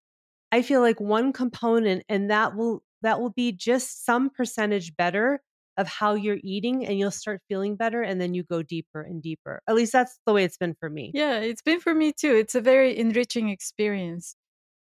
[0.52, 5.40] I feel like one component and that will that will be just some percentage better
[5.78, 9.22] of how you're eating and you'll start feeling better and then you go deeper and
[9.22, 9.62] deeper.
[9.68, 11.10] At least that's the way it's been for me.
[11.14, 12.34] Yeah, it's been for me too.
[12.34, 14.36] It's a very enriching experience.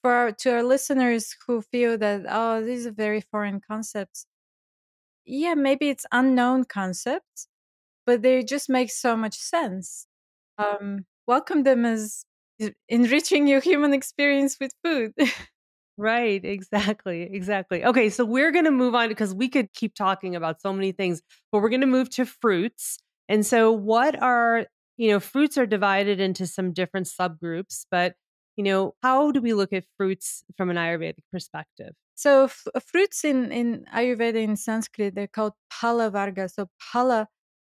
[0.02, 4.26] For our, to our listeners who feel that, oh, these are very foreign concepts,
[5.24, 7.48] yeah, maybe it's unknown concepts,
[8.06, 10.06] but they just make so much sense.
[10.58, 12.24] Um, welcome them as
[12.88, 15.14] enriching your human experience with food.
[15.98, 17.84] Right, exactly, exactly.
[17.84, 20.92] Okay, so we're going to move on because we could keep talking about so many
[20.92, 21.20] things,
[21.52, 22.98] but we're going to move to fruits.
[23.28, 28.14] And so what are, you know, fruits are divided into some different subgroups, but
[28.56, 31.94] you know, how do we look at fruits from an Ayurvedic perspective?
[32.14, 36.48] So f- uh, fruits in in Ayurveda in Sanskrit they're called pala varga.
[36.48, 37.28] So pala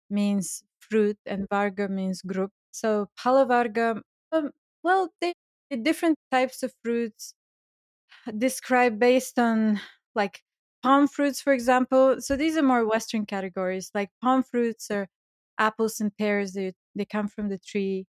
[0.10, 2.52] means fruit and varga means group.
[2.72, 4.52] So pala varga, um,
[4.84, 5.34] well, they
[5.70, 7.34] the different types of fruits
[8.38, 9.80] described based on
[10.16, 10.42] like
[10.84, 12.22] pome fruits, for example.
[12.22, 13.92] So these are more Western categories.
[13.94, 15.08] Like pome fruits are
[15.58, 16.54] apples and pears.
[16.54, 18.06] They they come from the tree.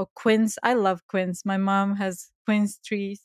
[0.00, 0.58] Or quince.
[0.62, 1.44] I love quince.
[1.44, 3.22] My mom has quince trees.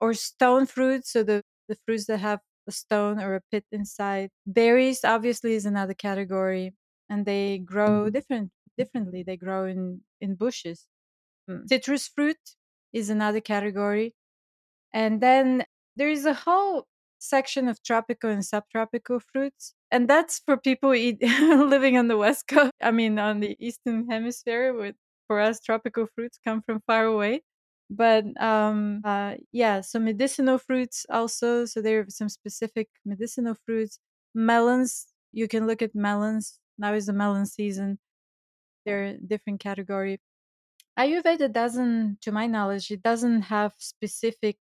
[0.00, 1.12] Or stone fruits.
[1.12, 4.30] So the the fruits that have a stone or a pit inside.
[4.46, 6.74] Berries obviously is another category,
[7.10, 9.22] and they grow different differently.
[9.22, 10.86] They grow in in bushes.
[11.50, 11.68] Mm.
[11.68, 12.56] Citrus fruit
[12.92, 14.14] is another category.
[14.92, 15.64] And then
[15.96, 16.86] there is a whole
[17.18, 19.74] section of tropical and subtropical fruits.
[19.90, 22.72] And that's for people eat, living on the West Coast.
[22.82, 24.96] I mean, on the Eastern Hemisphere, with,
[25.30, 27.42] for us, tropical fruits come from far away.
[27.88, 31.66] But um, uh, yeah, so medicinal fruits also.
[31.66, 34.00] So there are some specific medicinal fruits.
[34.34, 36.58] Melons, you can look at melons.
[36.78, 38.00] Now is the melon season.
[38.84, 40.18] They're a different category.
[40.98, 44.56] Ayurveda doesn't, to my knowledge, it doesn't have specific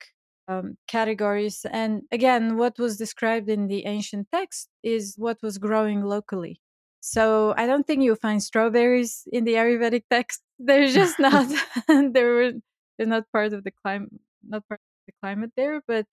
[0.49, 1.64] um, categories.
[1.71, 6.61] And again, what was described in the ancient text is what was growing locally.
[7.07, 10.43] So I don't think you'll find strawberries in the Ayurvedic text.
[10.59, 11.47] They're just not.
[11.89, 12.53] they were
[12.99, 14.11] they're not part of the climate,
[14.47, 15.83] not part of the climate there.
[15.87, 16.07] But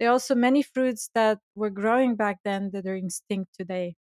[0.00, 3.96] there are also many fruits that were growing back then that are extinct today.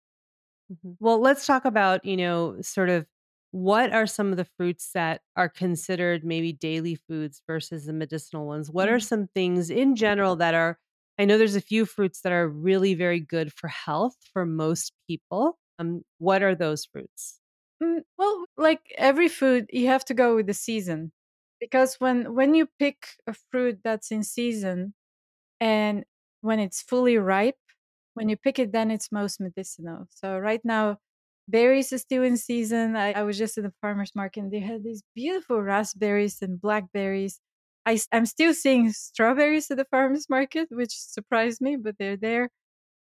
[0.71, 0.93] Mm-hmm.
[0.99, 3.07] Well, let's talk about you know sort of
[3.51, 8.45] what are some of the fruits that are considered maybe daily foods versus the medicinal
[8.45, 8.69] ones?
[8.71, 9.07] What are Mm.
[9.07, 10.79] some things in general that are
[11.19, 14.93] I know there's a few fruits that are really very good for health for most
[15.07, 15.57] people.
[15.79, 17.39] Um, what are those fruits?
[17.81, 21.11] Mm, well, like every food, you have to go with the season
[21.59, 24.93] because when when you pick a fruit that's in season
[25.59, 26.05] and
[26.41, 27.57] when it's fully ripe,
[28.13, 30.07] when you pick it, then it's most medicinal.
[30.11, 30.99] So right now,
[31.47, 32.95] berries are still in season.
[32.95, 36.59] I, I was just at the farmers market and they had these beautiful raspberries and
[36.61, 37.39] blackberries.
[37.85, 42.49] I, am still seeing strawberries at the farmers market, which surprised me, but they're there.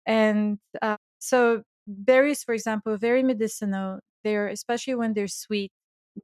[0.05, 3.99] And uh, so berries, for example, very medicinal.
[4.23, 5.71] They're especially when they're sweet.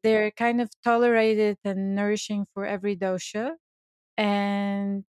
[0.04, 3.54] They're kind of tolerated and nourishing for every dosha.
[4.18, 5.06] And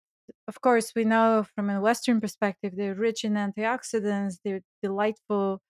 [0.49, 4.36] of course, we know from a Western perspective, they're rich in antioxidants.
[4.44, 5.61] They're delightful.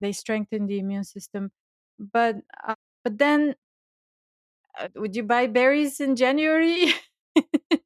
[0.00, 1.50] They strengthen the immune system.
[1.98, 2.36] But
[2.66, 2.74] uh,
[3.04, 3.54] but then,
[4.78, 6.92] uh, would you buy berries in January?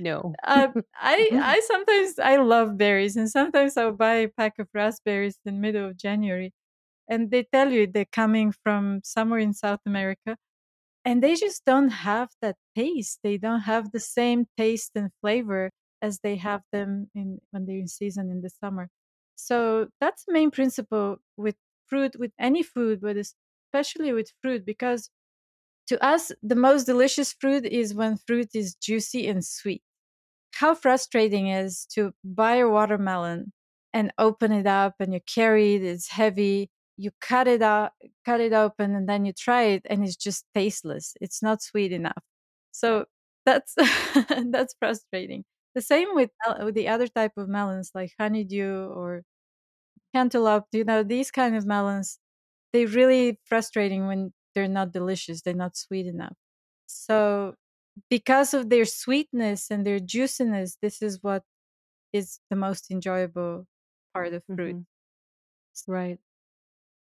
[0.00, 0.38] No.
[0.44, 5.38] Uh, I I sometimes I love berries, and sometimes I'll buy a pack of raspberries
[5.44, 6.52] in the middle of January,
[7.08, 10.36] and they tell you they're coming from somewhere in South America,
[11.04, 13.20] and they just don't have that taste.
[13.24, 15.70] They don't have the same taste and flavor
[16.02, 18.88] as they have them in when they're in season in the summer.
[19.36, 25.10] So that's the main principle with fruit, with any food, but especially with fruit, because
[25.88, 29.82] to us the most delicious fruit is when fruit is juicy and sweet
[30.60, 33.52] how frustrating is to buy a watermelon
[33.92, 37.92] and open it up and you carry it it's heavy you cut it out
[38.26, 41.92] cut it open and then you try it and it's just tasteless it's not sweet
[41.92, 42.22] enough.
[42.72, 43.06] So
[43.46, 43.74] that's
[44.50, 45.44] that's frustrating.
[45.74, 49.22] The same with, uh, with the other type of melons like honeydew or
[50.14, 52.18] cantaloupe you know these kind of melons
[52.72, 56.34] they're really frustrating when they're not delicious they're not sweet enough.
[56.86, 57.54] So
[58.10, 61.42] because of their sweetness and their juiciness, this is what
[62.12, 63.66] is the most enjoyable
[64.14, 64.76] part of fruit.
[64.76, 64.86] Mhm.
[65.86, 66.18] Right.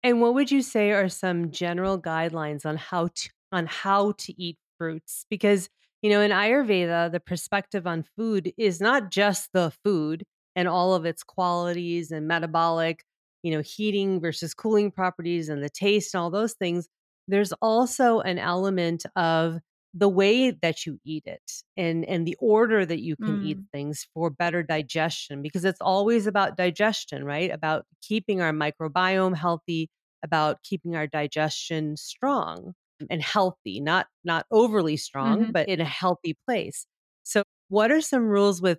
[0.02, 4.42] And what would you say are some general guidelines on how to on how to
[4.42, 5.26] eat fruits?
[5.30, 5.68] Because,
[6.02, 10.24] you know, in Ayurveda, the perspective on food is not just the food
[10.56, 13.04] and all of its qualities and metabolic,
[13.42, 16.88] you know, heating versus cooling properties and the taste and all those things.
[17.28, 19.58] There's also an element of
[19.94, 21.42] the way that you eat it
[21.76, 23.68] and and the order that you can eat Mm.
[23.72, 27.50] things for better digestion because it's always about digestion, right?
[27.50, 29.90] About keeping our microbiome healthy,
[30.22, 32.74] about keeping our digestion strong
[33.10, 35.52] and healthy, not not overly strong, Mhm.
[35.52, 36.86] but in a healthy place.
[37.22, 38.78] So, what are some rules with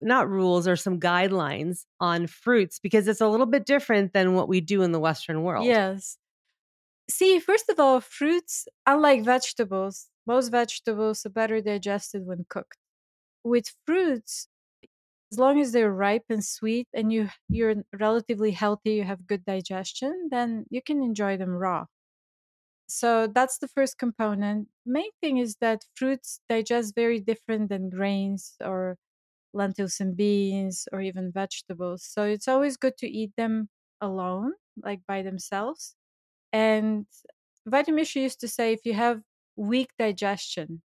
[0.00, 4.48] not rules or some guidelines on fruits because it's a little bit different than what
[4.48, 5.78] we do in the western world.
[5.78, 6.18] Yes.
[7.10, 12.78] See, first of all, fruits, unlike vegetables, most vegetables are better digested when cooked.
[13.44, 14.48] With fruits,
[15.32, 19.44] as long as they're ripe and sweet and you you're relatively healthy, you have good
[19.44, 21.86] digestion, then you can enjoy them raw.
[22.86, 24.68] so that's the first component.
[24.84, 28.98] Main thing is that fruits digest very different than grains or
[29.54, 32.04] lentils and beans or even vegetables.
[32.04, 33.70] So it's always good to eat them
[34.00, 35.96] alone, like by themselves.
[36.52, 37.06] And
[37.66, 39.22] Vitamin used to say if you have
[39.56, 40.82] weak digestion,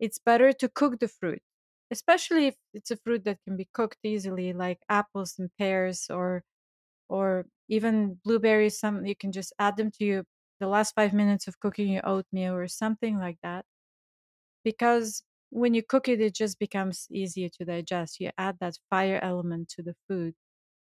[0.00, 1.42] it's better to cook the fruit,
[1.90, 6.44] especially if it's a fruit that can be cooked easily, like apples and pears or
[7.08, 8.78] or even blueberries.
[8.78, 10.24] Some you can just add them to your
[10.60, 13.66] the last five minutes of cooking your oatmeal or something like that.
[14.64, 18.20] Because when you cook it, it just becomes easier to digest.
[18.20, 20.34] You add that fire element to the food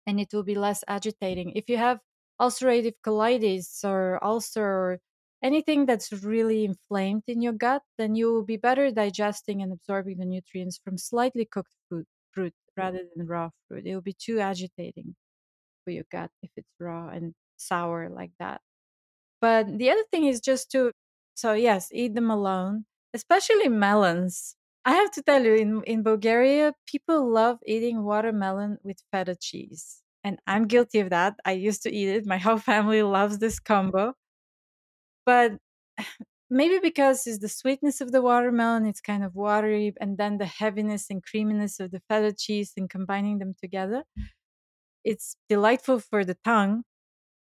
[0.07, 1.53] and it will be less agitating.
[1.55, 2.01] If you have
[2.41, 4.99] ulcerative colitis or ulcer or
[5.45, 10.17] anything that's really inflamed in your gut, then you will be better digesting and absorbing
[10.17, 12.83] the nutrients from slightly cooked food, fruit mm.
[12.83, 13.85] rather than raw fruit.
[13.85, 15.15] It will be too agitating
[15.83, 18.59] for your gut if it's raw and sour like that.
[19.39, 20.91] But the other thing is just to,
[21.35, 24.55] so yes, eat them alone, especially melons.
[24.83, 30.01] I have to tell you, in, in Bulgaria, people love eating watermelon with feta cheese.
[30.23, 31.35] And I'm guilty of that.
[31.45, 32.25] I used to eat it.
[32.25, 34.13] My whole family loves this combo.
[35.25, 35.53] But
[36.49, 40.45] maybe because it's the sweetness of the watermelon, it's kind of watery, and then the
[40.45, 44.03] heaviness and creaminess of the feta cheese and combining them together.
[45.03, 46.83] It's delightful for the tongue,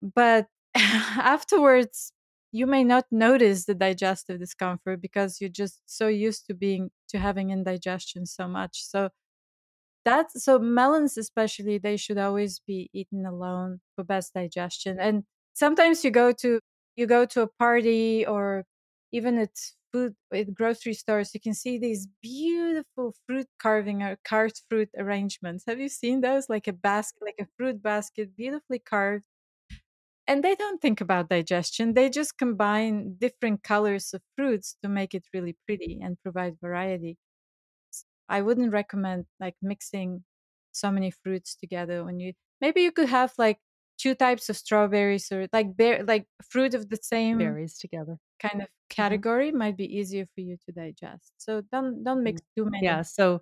[0.02, 2.12] but afterwards
[2.52, 7.18] you may not notice the digestive discomfort because you're just so used to being to
[7.18, 9.10] having indigestion so much so
[10.04, 15.24] that's so melons especially they should always be eaten alone for best digestion and
[15.54, 16.60] sometimes you go to
[16.96, 18.64] you go to a party or
[19.12, 19.50] even at
[19.92, 25.64] food at grocery stores you can see these beautiful fruit carving or carved fruit arrangements.
[25.66, 26.48] Have you seen those?
[26.48, 29.26] Like a basket like a fruit basket beautifully carved.
[30.26, 31.94] And they don't think about digestion.
[31.94, 37.16] They just combine different colors of fruits to make it really pretty and provide variety.
[38.28, 40.24] I wouldn't recommend like mixing
[40.72, 43.60] so many fruits together when you maybe you could have like
[43.98, 48.62] two types of strawberries or like bear like fruit of the same berries together kind
[48.62, 48.94] of mm-hmm.
[48.94, 49.58] category mm-hmm.
[49.58, 53.02] might be easier for you to digest so don't don't mix mm, too many yeah
[53.02, 53.40] so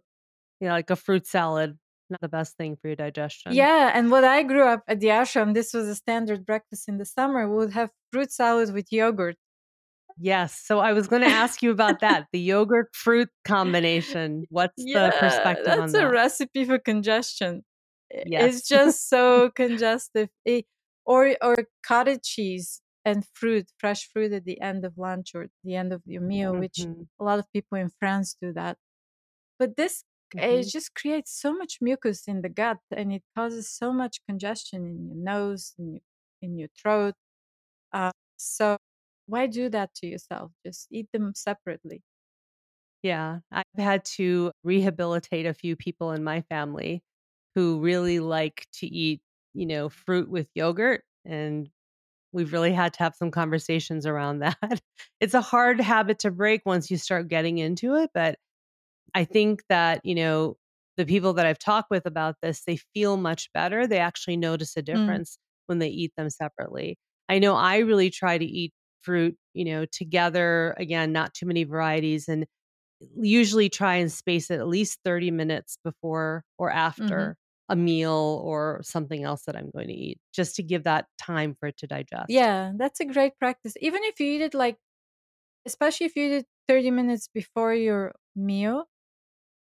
[0.61, 1.79] you know like a fruit salad
[2.13, 3.53] not the best thing for your digestion.
[3.53, 6.99] Yeah, and what I grew up at the ashram, this was a standard breakfast in
[6.99, 7.49] the summer.
[7.49, 9.37] We would have fruit salad with yogurt.
[10.19, 10.61] Yes.
[10.63, 14.45] So I was going to ask you about that the yogurt fruit combination.
[14.51, 15.93] What's yeah, the perspective that's on that?
[15.93, 17.65] That's a recipe for congestion.
[18.27, 18.57] Yes.
[18.57, 20.29] It's just so congestive.
[20.45, 20.67] It,
[21.05, 25.75] or, or cottage cheese and fruit, fresh fruit at the end of lunch or the
[25.75, 26.61] end of your meal, mm-hmm.
[26.61, 26.79] which
[27.21, 28.77] a lot of people in France do that.
[29.59, 30.05] But this
[30.37, 30.51] mm-hmm.
[30.51, 34.87] it just creates so much mucus in the gut and it causes so much congestion
[34.87, 36.01] in your nose in your,
[36.41, 37.15] in your throat
[37.93, 38.77] uh, so
[39.27, 42.03] why do that to yourself just eat them separately
[43.03, 47.03] yeah i've had to rehabilitate a few people in my family
[47.55, 49.21] who really like to eat
[49.55, 51.69] you know fruit with yogurt and
[52.33, 54.81] we've really had to have some conversations around that
[55.21, 58.37] it's a hard habit to break once you start getting into it but
[59.15, 60.57] I think that, you know,
[60.97, 63.87] the people that I've talked with about this, they feel much better.
[63.87, 64.87] They actually notice a mm.
[64.87, 65.41] difference mm.
[65.67, 66.99] when they eat them separately.
[67.29, 68.73] I know I really try to eat
[69.03, 70.75] fruit, you know, together.
[70.79, 72.47] Again, not too many varieties and
[73.17, 77.33] usually try and space it at least 30 minutes before or after mm-hmm.
[77.69, 81.55] A meal or something else that I'm going to eat, just to give that time
[81.59, 82.29] for it to digest.
[82.29, 83.75] Yeah, that's a great practice.
[83.81, 84.79] Even if you eat it like,
[85.67, 88.87] especially if you eat it 30 minutes before your meal,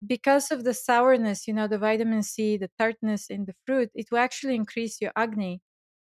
[0.06, 4.08] because of the sourness, you know, the vitamin C, the tartness in the fruit, it
[4.12, 5.62] will actually increase your agni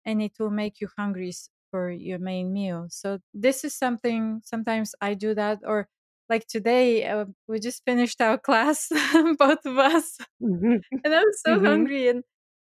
[0.05, 1.33] and it will make you hungry
[1.71, 2.87] for your main meal.
[2.89, 5.89] So this is something sometimes I do that or
[6.29, 8.87] like today uh, we just finished our class
[9.39, 10.77] both of us mm-hmm.
[11.03, 11.65] and I was so mm-hmm.
[11.65, 12.23] hungry and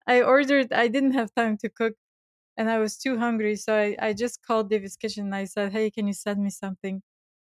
[0.07, 1.93] I ordered I didn't have time to cook
[2.59, 5.71] and I was too hungry so I, I just called Divya's kitchen and I said,
[5.71, 7.01] "Hey, can you send me something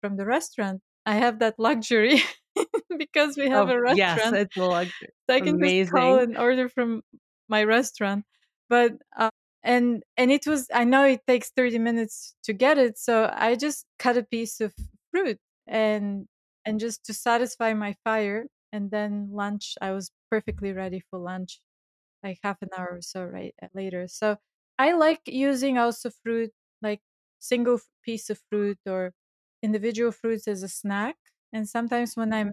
[0.00, 2.22] from the restaurant?" I have that luxury
[2.98, 3.98] because we have oh, a restaurant.
[3.98, 5.08] Yes, it's a luxury.
[5.28, 5.84] So I can Amazing.
[5.84, 7.00] just call and order from
[7.48, 8.24] my restaurant.
[8.68, 9.30] But uh,
[9.62, 13.56] and and it was I know it takes 30 minutes to get it, so I
[13.56, 14.74] just cut a piece of
[15.10, 15.38] fruit
[15.68, 16.28] and
[16.66, 21.60] and just to satisfy my fire and then lunch I was perfectly ready for lunch
[22.22, 24.08] like half an hour or so right uh, later.
[24.08, 24.36] So
[24.78, 26.50] I like using also fruit
[26.82, 27.00] like
[27.38, 29.12] single piece of fruit or
[29.62, 31.16] individual fruits as a snack
[31.52, 32.52] and sometimes when i'm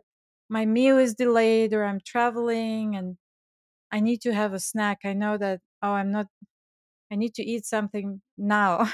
[0.49, 3.17] my meal is delayed or i'm traveling and
[3.91, 6.27] i need to have a snack i know that oh i'm not
[7.11, 8.87] i need to eat something now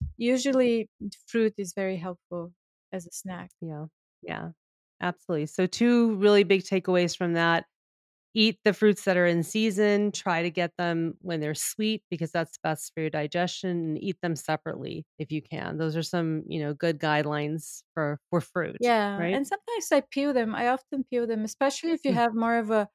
[0.16, 0.90] usually
[1.26, 2.52] fruit is very helpful
[2.94, 3.50] as a snack.
[3.60, 3.86] Yeah.
[4.22, 4.50] Yeah.
[5.00, 5.46] Absolutely.
[5.46, 7.66] So, two really big takeaways from that
[8.34, 12.32] eat the fruits that are in season, try to get them when they're sweet because
[12.32, 15.78] that's best for your digestion and eat them separately if you can.
[15.78, 19.32] Those are some, you know, good guidelines for for fruit, Yeah, right?
[19.32, 20.54] and sometimes I peel them.
[20.54, 22.14] I often peel them, especially if you Mm.
[22.14, 22.88] have more of a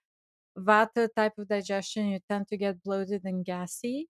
[0.57, 4.09] vata type of digestion, you tend to get bloated and gassy.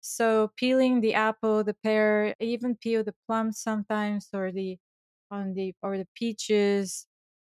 [0.00, 4.78] So peeling the apple, the pear, I even peel the plums sometimes or the
[5.32, 7.06] on the or the peaches.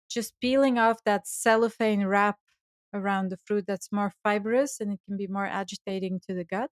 [0.10, 2.38] Just peeling off that cellophane wrap
[2.94, 6.70] around the fruit that's more fibrous and it can be more agitating to the gut.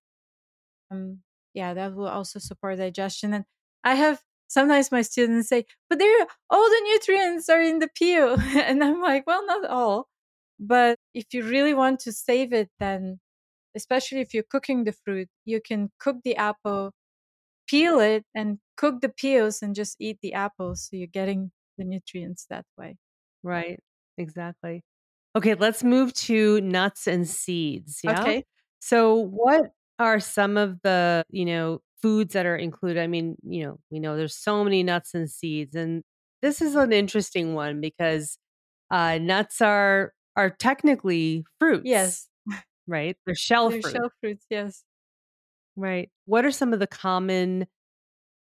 [0.91, 1.19] Um,
[1.53, 3.33] yeah, that will also support digestion.
[3.33, 3.45] And
[3.83, 8.37] I have sometimes my students say, but there all the nutrients are in the peel.
[8.39, 10.07] and I'm like, well, not all.
[10.59, 13.19] But if you really want to save it, then
[13.75, 16.91] especially if you're cooking the fruit, you can cook the apple,
[17.69, 20.87] peel it, and cook the peels and just eat the apples.
[20.89, 22.97] So you're getting the nutrients that way.
[23.43, 23.79] Right.
[24.17, 24.83] Exactly.
[25.35, 28.01] Okay, let's move to nuts and seeds.
[28.03, 28.11] Yeah.
[28.19, 28.43] Okay.
[28.79, 33.01] So, what are some of the, you know, foods that are included?
[33.01, 36.03] I mean, you know, we know there's so many nuts and seeds, and
[36.41, 38.37] this is an interesting one because
[38.91, 42.29] uh, nuts are are technically fruits, Yes.
[42.87, 43.17] right?
[43.25, 44.45] They're shell They're fruit, shell fruits.
[44.49, 44.83] Yes.
[45.75, 46.09] Right?
[46.25, 47.67] What are some of the common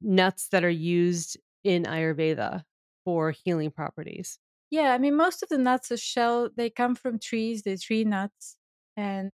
[0.03, 2.65] nuts that are used in Ayurveda
[3.05, 4.39] for healing properties?
[4.71, 4.93] Yeah.
[4.93, 8.57] I mean, most of the nuts are shell, they come from trees, they're tree nuts.
[8.97, 9.31] And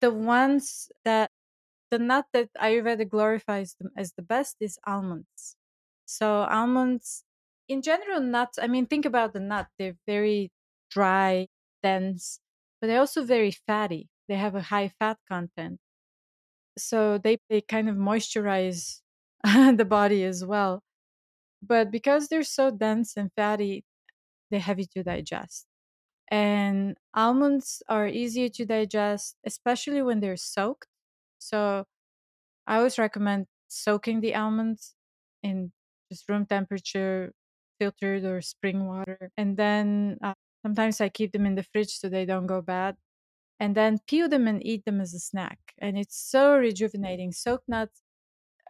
[0.00, 1.30] the ones that
[1.90, 5.56] the nut that Ayurveda glorifies them as the best is almonds.
[6.06, 7.24] So almonds,
[7.68, 8.58] in general, nuts.
[8.58, 10.52] I mean, think about the nut; they're very
[10.90, 11.48] dry,
[11.82, 12.40] dense,
[12.80, 14.10] but they're also very fatty.
[14.28, 15.80] They have a high fat content,
[16.78, 19.00] so they they kind of moisturize
[19.44, 20.82] the body as well.
[21.62, 23.84] But because they're so dense and fatty,
[24.50, 25.66] they're heavy to digest.
[26.30, 30.88] And almonds are easier to digest, especially when they're soaked.
[31.38, 31.86] So
[32.66, 34.94] I always recommend soaking the almonds
[35.42, 35.72] in
[36.10, 37.32] just room temperature,
[37.80, 39.30] filtered or spring water.
[39.36, 42.96] And then uh, sometimes I keep them in the fridge so they don't go bad.
[43.60, 45.74] And then peel them and eat them as a snack.
[45.78, 47.32] And it's so rejuvenating.
[47.32, 48.02] Soaked nuts,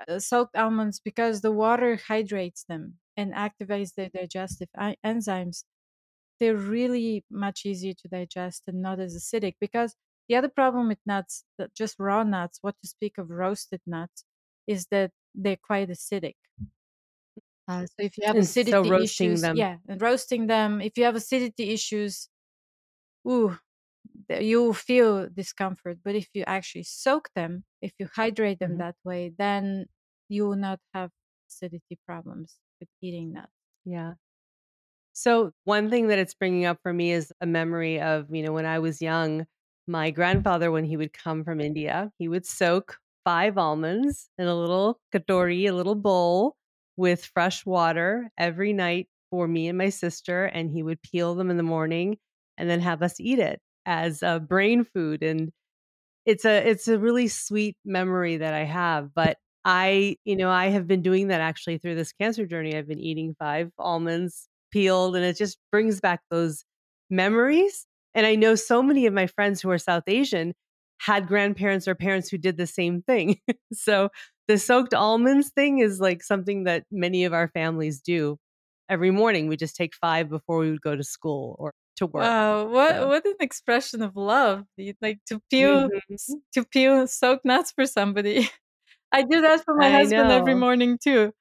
[0.09, 5.64] uh, soaked almonds, because the water hydrates them and activates their digestive I- enzymes.
[6.41, 9.97] They're really much easier to digest and not as acidic because
[10.28, 14.24] the other problem with nuts, just raw nuts, what to speak of roasted nuts,
[14.66, 16.37] is that they're quite acidic.
[17.66, 19.64] Uh, so if you have And so, acidity roasting issues, them.
[19.64, 22.28] yeah, and roasting them, if you have acidity issues,
[23.28, 23.59] ooh,
[24.31, 25.99] you will feel discomfort.
[26.05, 28.79] But if you actually soak them, if you hydrate them Mhm.
[28.79, 29.87] that way, then
[30.29, 31.11] you will not have
[31.49, 33.53] acidity problems with eating nuts.
[33.85, 34.14] Yeah.
[35.12, 38.53] So, one thing that it's bringing up for me is a memory of, you know,
[38.53, 39.47] when I was young,
[39.87, 44.55] my grandfather, when he would come from India, he would soak five almonds in a
[44.57, 46.57] little katori, a little bowl
[46.97, 50.45] with fresh water every night for me and my sister.
[50.47, 52.18] And he would peel them in the morning
[52.57, 55.22] and then have us eat it as a brain food.
[55.22, 55.51] And
[56.26, 60.68] it's a it's a really sweet memory that I have, but I, you know, I
[60.68, 62.76] have been doing that actually through this cancer journey.
[62.76, 66.65] I've been eating 5 almonds peeled and it just brings back those
[67.11, 67.86] memories.
[68.15, 70.55] And I know so many of my friends who are South Asian
[70.98, 73.39] had grandparents or parents who did the same thing.
[73.73, 74.11] so
[74.48, 78.36] the soaked almonds thing is like something that many of our families do
[78.89, 79.48] every morning.
[79.48, 82.35] We just take 5 before we would go to school or to work.
[82.37, 84.66] Wow, what So, what an expression of love!
[85.01, 86.43] Like to peel Mhm.
[86.55, 88.49] to peel soaked nuts for somebody.
[89.12, 91.35] I do that for my I husband every morning too.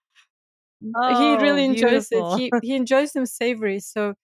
[1.08, 2.28] He Oh, really enjoys it.
[2.32, 4.16] He he enjoys them savory, so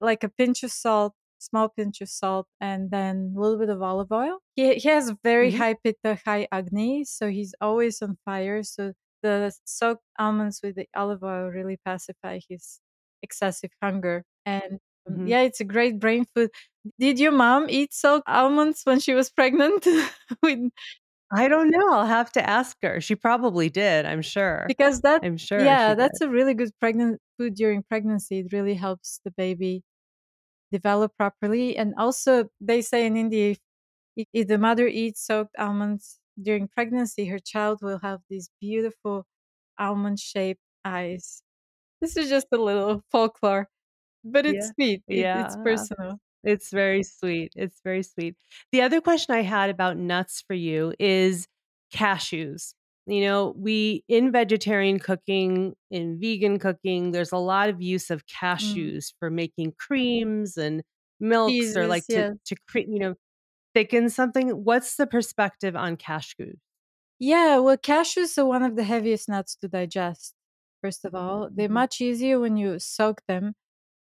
[0.00, 3.82] like a pinch of salt, small pinch of salt, and then a little bit of
[3.82, 4.40] olive oil.
[4.56, 8.62] He he has very Mhm, high pitta, high agni, so he's always on fire.
[8.64, 12.80] So the soaked almonds with the olive oil really pacify his
[13.22, 14.24] excessive hunger.
[14.46, 14.80] And
[15.10, 15.28] mhm.
[15.28, 16.50] yeah, it's a great brain food.
[16.98, 19.86] Did your mom eat soaked almonds when she was pregnant?
[20.42, 20.70] with
[21.32, 23.00] I don't know, I'll have to ask her.
[23.00, 24.64] She probably did, I'm sure.
[24.68, 25.98] because that I'm sure yeah, did.
[25.98, 28.40] that's a really good pregnant food during pregnancy.
[28.40, 29.82] It really helps the baby
[30.72, 31.76] develop properly.
[31.76, 33.56] And also, they say in India,
[34.32, 39.26] if the mother eats soaked almonds during pregnancy, her child will have these beautiful
[39.78, 41.42] almond shaped eyes.
[42.00, 43.68] This is just a little folklore,
[44.32, 44.72] but it's Yeah.
[44.74, 45.02] sweet.
[45.08, 46.18] It, it's personal.
[46.44, 48.36] it's very sweet, it's very sweet.
[48.72, 51.48] The other question I had about nuts for you is
[51.94, 52.74] cashews.
[53.06, 58.26] You know, we in vegetarian cooking, in vegan cooking, there's a lot of use of
[58.60, 58.96] Mm.
[58.96, 60.82] cashews for making creams and
[61.20, 62.34] milks or Cheeses, like to yeah.
[62.46, 63.14] to create, you know,
[63.74, 64.50] thicken something.
[64.64, 66.58] What's the perspective on cashews?
[67.18, 70.34] Yeah, well, cashews are one of the heaviest nuts to digest,
[70.82, 71.48] first of all.
[71.50, 71.68] They're Mhm.
[71.68, 73.54] much easier when you soak them.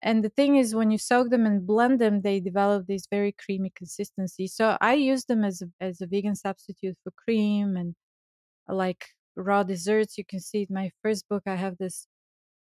[0.05, 3.33] And the thing is, when you soak them and blend them, they develop this very
[3.33, 4.49] creamy consistency.
[4.49, 7.97] So I use them as a, as a vegan substitute for cream and
[8.69, 9.07] like
[9.37, 10.19] raw desserts.
[10.19, 12.07] You can see in my first book, I have this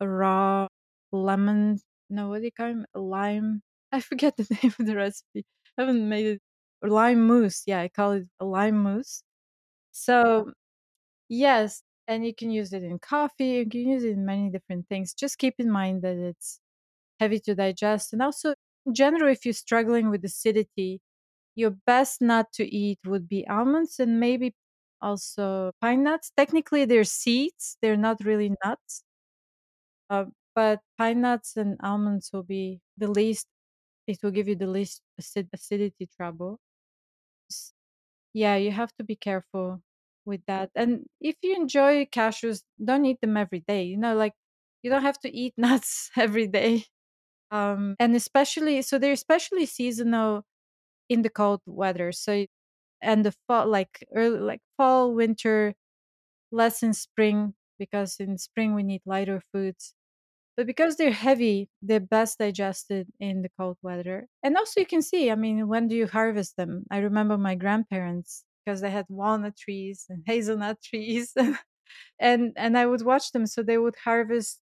[0.00, 0.68] raw
[1.12, 1.80] lemon.
[2.10, 2.98] No, what do you call it?
[2.98, 3.62] Lime.
[3.92, 5.44] I forget the name of the recipe.
[5.78, 6.42] I haven't made it.
[6.82, 7.62] Lime mousse.
[7.66, 9.22] Yeah, I call it a lime mousse.
[9.92, 10.52] So
[11.28, 14.88] Yes, and you can use it in coffee, you can use it in many different
[14.88, 15.14] things.
[15.14, 16.60] Just keep in mind that it's
[17.20, 18.12] heavy to digest.
[18.12, 18.54] And also,
[18.86, 21.00] in general, if you're struggling with acidity,
[21.56, 24.54] your best nut to eat would be almonds and maybe
[25.02, 26.32] also pine nuts.
[26.36, 29.04] Technically, they're seeds, they're not really nuts,
[30.10, 30.24] uh,
[30.54, 33.46] but pine nuts and almonds will be the least,
[34.06, 36.60] it will give you the least acid- acidity trouble.
[38.32, 39.82] Yeah, you have to be careful
[40.24, 40.70] with that.
[40.74, 43.84] And if you enjoy cashews, don't eat them every day.
[43.84, 44.34] You know, like
[44.82, 46.84] you don't have to eat nuts every day.
[47.50, 50.44] Um, and especially, so they're especially seasonal
[51.08, 52.12] in the cold weather.
[52.12, 52.46] So,
[53.02, 55.74] and the fall, like early, like fall, winter,
[56.52, 59.94] less in spring, because in spring we need lighter foods.
[60.56, 64.28] But because they're heavy, they're best digested in the cold weather.
[64.42, 66.84] And also, you can see, I mean, when do you harvest them?
[66.90, 71.34] I remember my grandparents because they had walnut trees and hazelnut trees,
[72.20, 73.46] and and I would watch them.
[73.46, 74.60] So they would harvest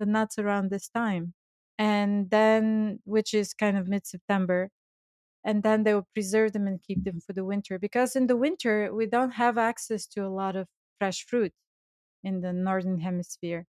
[0.00, 1.34] the nuts around this time,
[1.82, 4.70] and then which is kind of mid September,
[5.44, 7.26] and then they will preserve them and keep them mm-hmm.
[7.26, 10.68] for the winter because in the winter we don't have access to a lot of
[10.98, 11.52] fresh fruit
[12.24, 13.66] in the northern hemisphere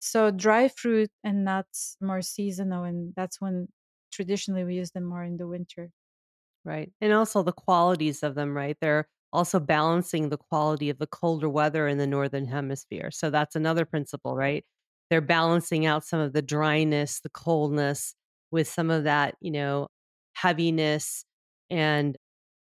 [0.00, 3.68] so dry fruit and nuts more seasonal, and that's when
[4.12, 5.90] traditionally we use them more in the winter.
[6.64, 6.92] Right.
[7.00, 8.76] And also the qualities of them, right?
[8.80, 13.10] They're also balancing the quality of the colder weather in the northern hemisphere.
[13.10, 14.64] So that's another principle, right?
[15.10, 18.14] They're balancing out some of the dryness, the coldness
[18.50, 19.88] with some of that, you know,
[20.34, 21.24] heaviness
[21.70, 22.16] and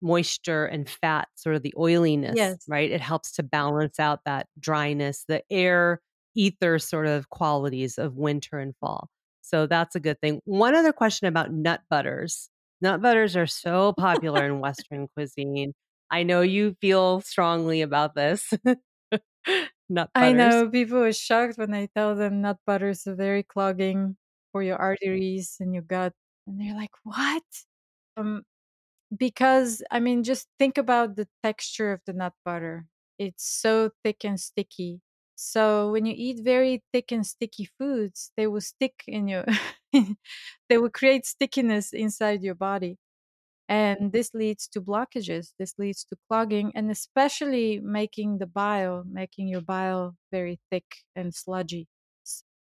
[0.01, 2.67] moisture and fat, sort of the oiliness, Yes.
[2.67, 2.89] right?
[2.91, 6.01] It helps to balance out that dryness, the air
[6.35, 9.09] ether sort of qualities of winter and fall.
[9.41, 10.41] So that's a good thing.
[10.45, 12.49] One other question about nut butters
[12.81, 15.73] Nut butters are so popular in Western cuisine.
[16.09, 18.53] I know you feel strongly about this.
[19.89, 24.17] Nut I know people are shocked when I tell them nut butters are very clogging
[24.51, 26.13] for your arteries and your gut.
[26.47, 27.43] And they're like, what?
[28.17, 28.43] Um,
[29.15, 32.87] because, I mean, just think about the texture of the nut butter.
[33.19, 35.01] It's so thick and sticky.
[35.35, 39.45] So when you eat very thick and sticky foods, they will stick in your,
[40.69, 42.97] they will create stickiness inside your body.
[43.69, 45.53] And this leads to blockages.
[45.59, 50.85] This leads to clogging and especially making the bile, making your bile very thick
[51.15, 51.87] and sludgy.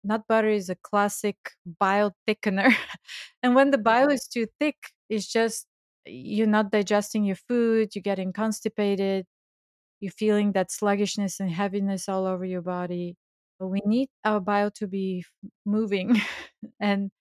[0.03, 1.38] Nut butter is a classic
[1.80, 2.72] bile thickener.
[3.44, 4.76] and when the bile is too thick,
[5.10, 5.65] it's just
[6.06, 9.26] you're not digesting your food, you're getting constipated,
[10.02, 13.15] you're feeling that sluggishness and heaviness all over your body.
[13.60, 15.26] But we need our bile to be
[15.65, 16.22] moving.
[16.80, 17.11] and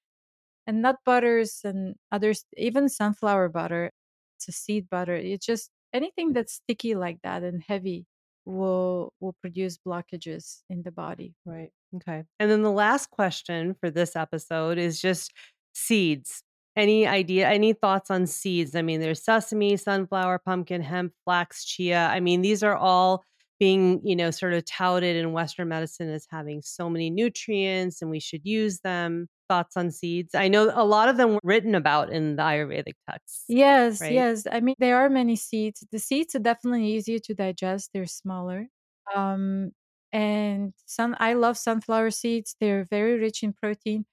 [0.67, 3.91] and nut butters and others even sunflower butter
[4.37, 6.35] it's a seed butter it's just anything mm.
[6.35, 8.07] that's sticky like that and heavy
[8.45, 11.71] will will produce blockages in the body Right.
[11.97, 12.25] Okay.
[12.41, 15.33] And then the last question for this episode is just
[15.75, 16.43] seeds.
[16.75, 18.75] Any idea, any thoughts on seeds?
[18.75, 22.07] I mean, there's sesame, sunflower, pumpkin, hemp, flax, chia.
[22.07, 23.25] I mean, these are all
[23.61, 28.11] being, you know, sort of touted in Western medicine as having so many nutrients and
[28.11, 29.29] we should use them.
[29.53, 30.35] Thoughts on seeds?
[30.35, 34.11] I know a lot of them were written about in the Ayurvedic texts, yes right?
[34.11, 38.07] yes i mean there are many seeds the seeds are definitely easier to digest they're
[38.07, 38.69] smaller
[39.15, 39.73] um
[40.13, 44.05] and sun i love sunflower seeds they're very rich in protein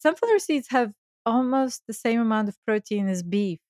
[0.00, 0.92] sunflower seeds have
[1.26, 3.60] almost the same amount of protein as beef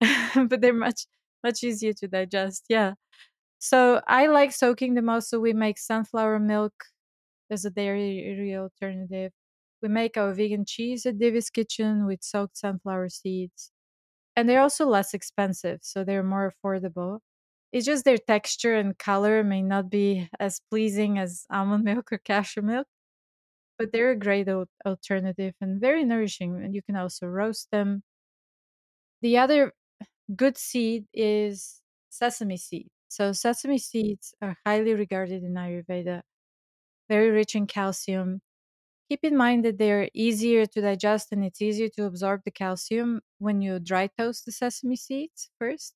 [0.48, 1.06] but they're much
[1.44, 2.94] much easier to digest yeah
[3.60, 5.40] So I like soaking them also.
[5.40, 6.74] We make sunflower milk
[7.50, 9.32] as a dairy alternative.
[9.82, 13.70] We make our vegan cheese at Divya's Kitchen with soaked sunflower seeds.
[14.36, 17.20] And they're also less expensive, so they're more affordable.
[17.72, 22.18] It's just their texture and color may not be as pleasing as almond milk or
[22.18, 22.86] cashew milk,
[23.78, 26.56] but they're a great al- alternative and very nourishing.
[26.64, 28.02] And you can also roast them.
[29.22, 29.72] The other
[30.36, 32.88] good seed is sesame seed.
[33.08, 36.22] So, sesame seeds are highly regarded in Ayurveda,
[37.08, 38.42] very rich in calcium.
[39.12, 43.20] Keep in mind that they're easier to digest and it's easier to absorb the calcium
[43.38, 45.94] when you dry toast the sesame seeds first.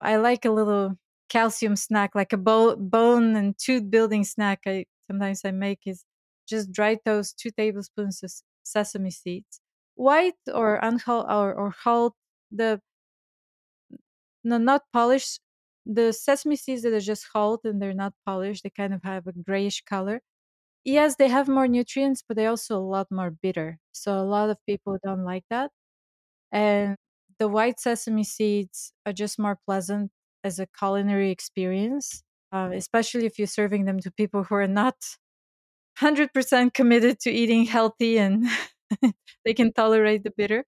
[0.00, 0.96] I like a little
[1.28, 4.60] calcium snack, like a bo- bone and tooth building snack.
[4.66, 6.04] I sometimes I make is
[6.48, 8.32] just dry toast two tablespoons of
[8.62, 9.60] sesame seeds,
[9.94, 12.14] white or unhulled or, or hulled.
[12.50, 12.80] The
[14.44, 15.40] no, not polished.
[15.84, 19.26] The sesame seeds that are just hulled and they're not polished, they kind of have
[19.26, 20.20] a grayish color.
[20.86, 23.78] Yes, they have more nutrients, but they're also a lot more bitter.
[23.92, 25.72] So a lot of people don't like that.
[26.52, 26.96] And
[27.38, 30.12] the white sesame seeds are just more pleasant
[30.44, 32.22] as a culinary experience,
[32.52, 34.96] uh, especially if you're serving them to people who are not
[36.00, 38.46] 100% committed to eating healthy and
[39.44, 40.64] they can tolerate the bitter.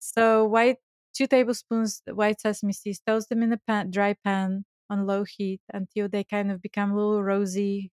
[0.00, 0.78] So, white
[1.14, 5.60] two tablespoons white sesame seeds, toast them in a pan, dry pan on low heat
[5.72, 7.90] until they kind of become a little rosy,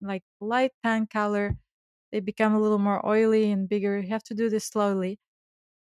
[0.00, 1.56] like light tan color.
[2.10, 3.98] They become a little more oily and bigger.
[3.98, 5.18] You have to do this slowly.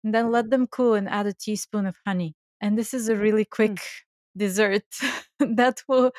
[0.03, 2.35] And then let them cool and add a teaspoon of honey.
[2.61, 4.01] And this is a really quick mm.
[4.37, 4.85] dessert
[5.41, 6.13] that will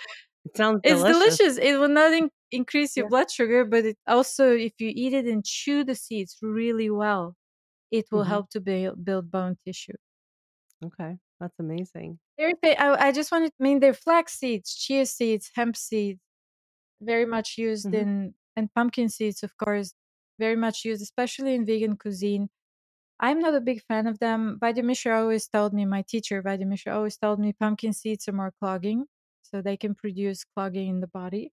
[0.48, 1.38] it sounds it's delicious.
[1.38, 1.58] delicious.
[1.58, 3.10] It will not in- increase your yeah.
[3.10, 7.36] blood sugar, but it also, if you eat it and chew the seeds really well,
[7.92, 8.30] it will mm-hmm.
[8.30, 9.94] help to build, build bone tissue.
[10.86, 12.20] Okay, that's amazing.
[12.80, 13.52] I, I just wanted.
[13.60, 16.22] I mean, they're flax seeds, chia seeds, hemp seeds,
[17.02, 17.96] very much used mm-hmm.
[17.96, 19.94] in, and pumpkin seeds, of course,
[20.40, 22.50] very much used, especially in vegan cuisine.
[23.20, 24.60] I'm not a big fan of them.
[24.62, 29.06] Vaidya always told me, my teacher, Vaidya always told me pumpkin seeds are more clogging,
[29.42, 31.52] so they can produce clogging in the body.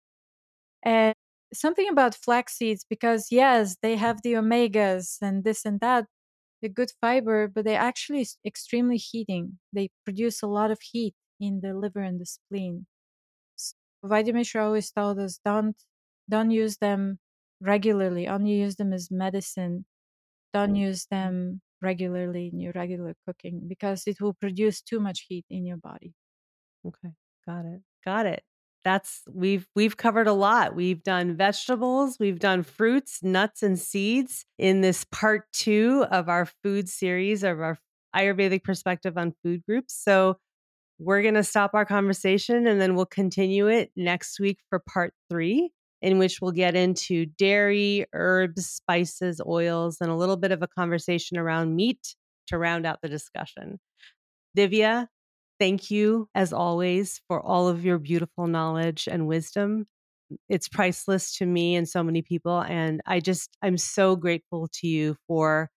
[0.82, 1.14] And
[1.52, 6.06] something about flax seeds, because yes, they have the omegas and this and that,
[6.62, 9.58] the good fiber, but they actually extremely heating.
[9.72, 12.86] They produce a lot of heat in the liver and the spleen.
[14.04, 15.76] Vaidya always told us don't
[16.28, 17.18] don't use them
[17.60, 18.28] regularly.
[18.28, 19.84] Only use them as medicine.
[20.54, 20.78] Don't mm.
[20.78, 25.66] use them regularly in your regular cooking because it will produce too much heat in
[25.66, 26.14] your body.
[26.86, 27.14] Okay,
[27.46, 27.82] got it.
[28.04, 28.42] Got it
[28.84, 30.74] that's we've we've covered a lot.
[30.74, 36.46] We've done vegetables, we've done fruits, nuts and seeds in this part 2 of our
[36.62, 37.78] food series of our
[38.14, 39.94] Ayurvedic perspective on food groups.
[39.94, 40.38] So
[41.00, 45.14] we're going to stop our conversation and then we'll continue it next week for part
[45.30, 45.70] 3
[46.02, 50.68] in which we'll get into dairy, herbs, spices, oils and a little bit of a
[50.68, 52.14] conversation around meat
[52.46, 53.78] to round out the discussion.
[54.56, 55.06] Divya,
[55.60, 59.86] Thank you, as always, for all of your beautiful knowledge and wisdom.
[60.48, 62.62] It's priceless to me and so many people.
[62.62, 65.68] And I just, I'm so grateful to you for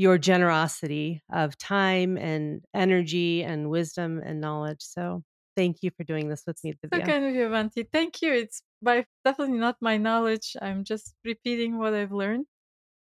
[0.00, 4.80] your generosity of time and energy and wisdom and knowledge.
[4.80, 5.22] So
[5.56, 7.00] thank you for doing this with me, Divya.
[7.00, 7.82] So kind of you, Avanti.
[7.82, 8.32] Thank you.
[8.32, 10.56] It's by definitely not my knowledge.
[10.62, 12.46] I'm just repeating what I've learned.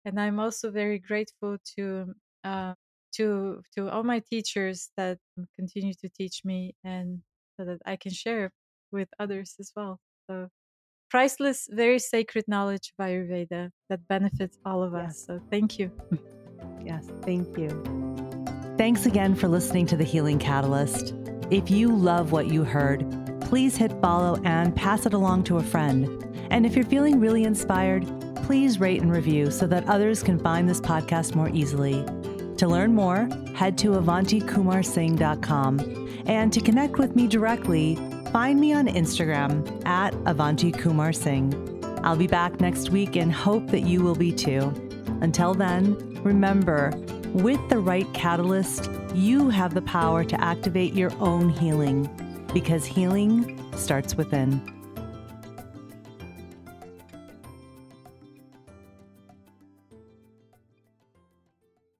[0.03, 2.73] And I'm also very grateful to uh,
[3.15, 5.19] to to all my teachers that
[5.55, 7.19] continue to teach me and
[7.55, 8.51] so that I can share
[8.91, 10.01] with others as well.
[10.29, 10.49] So
[11.09, 15.05] priceless, very sacred knowledge of Ayurveda that benefits all of yes.
[15.05, 15.25] us.
[15.27, 15.89] So thank you.
[16.83, 17.69] yes, thank you.
[18.77, 21.13] Thanks again for listening to The Healing Catalyst.
[21.51, 23.05] If you love what you heard,
[23.41, 26.07] please hit follow and pass it along to a friend.
[26.49, 28.05] And if you're feeling really inspired,
[28.43, 32.03] please rate and review so that others can find this podcast more easily.
[32.57, 36.03] To learn more, head to avantikumarsingh.com.
[36.25, 37.95] And to connect with me directly,
[38.31, 41.53] find me on Instagram at Avanti Kumar Singh.
[42.03, 44.73] I'll be back next week and hope that you will be too.
[45.23, 46.91] Until then, remember,
[47.31, 52.09] with the right catalyst, you have the power to activate your own healing
[52.53, 54.61] because healing starts within.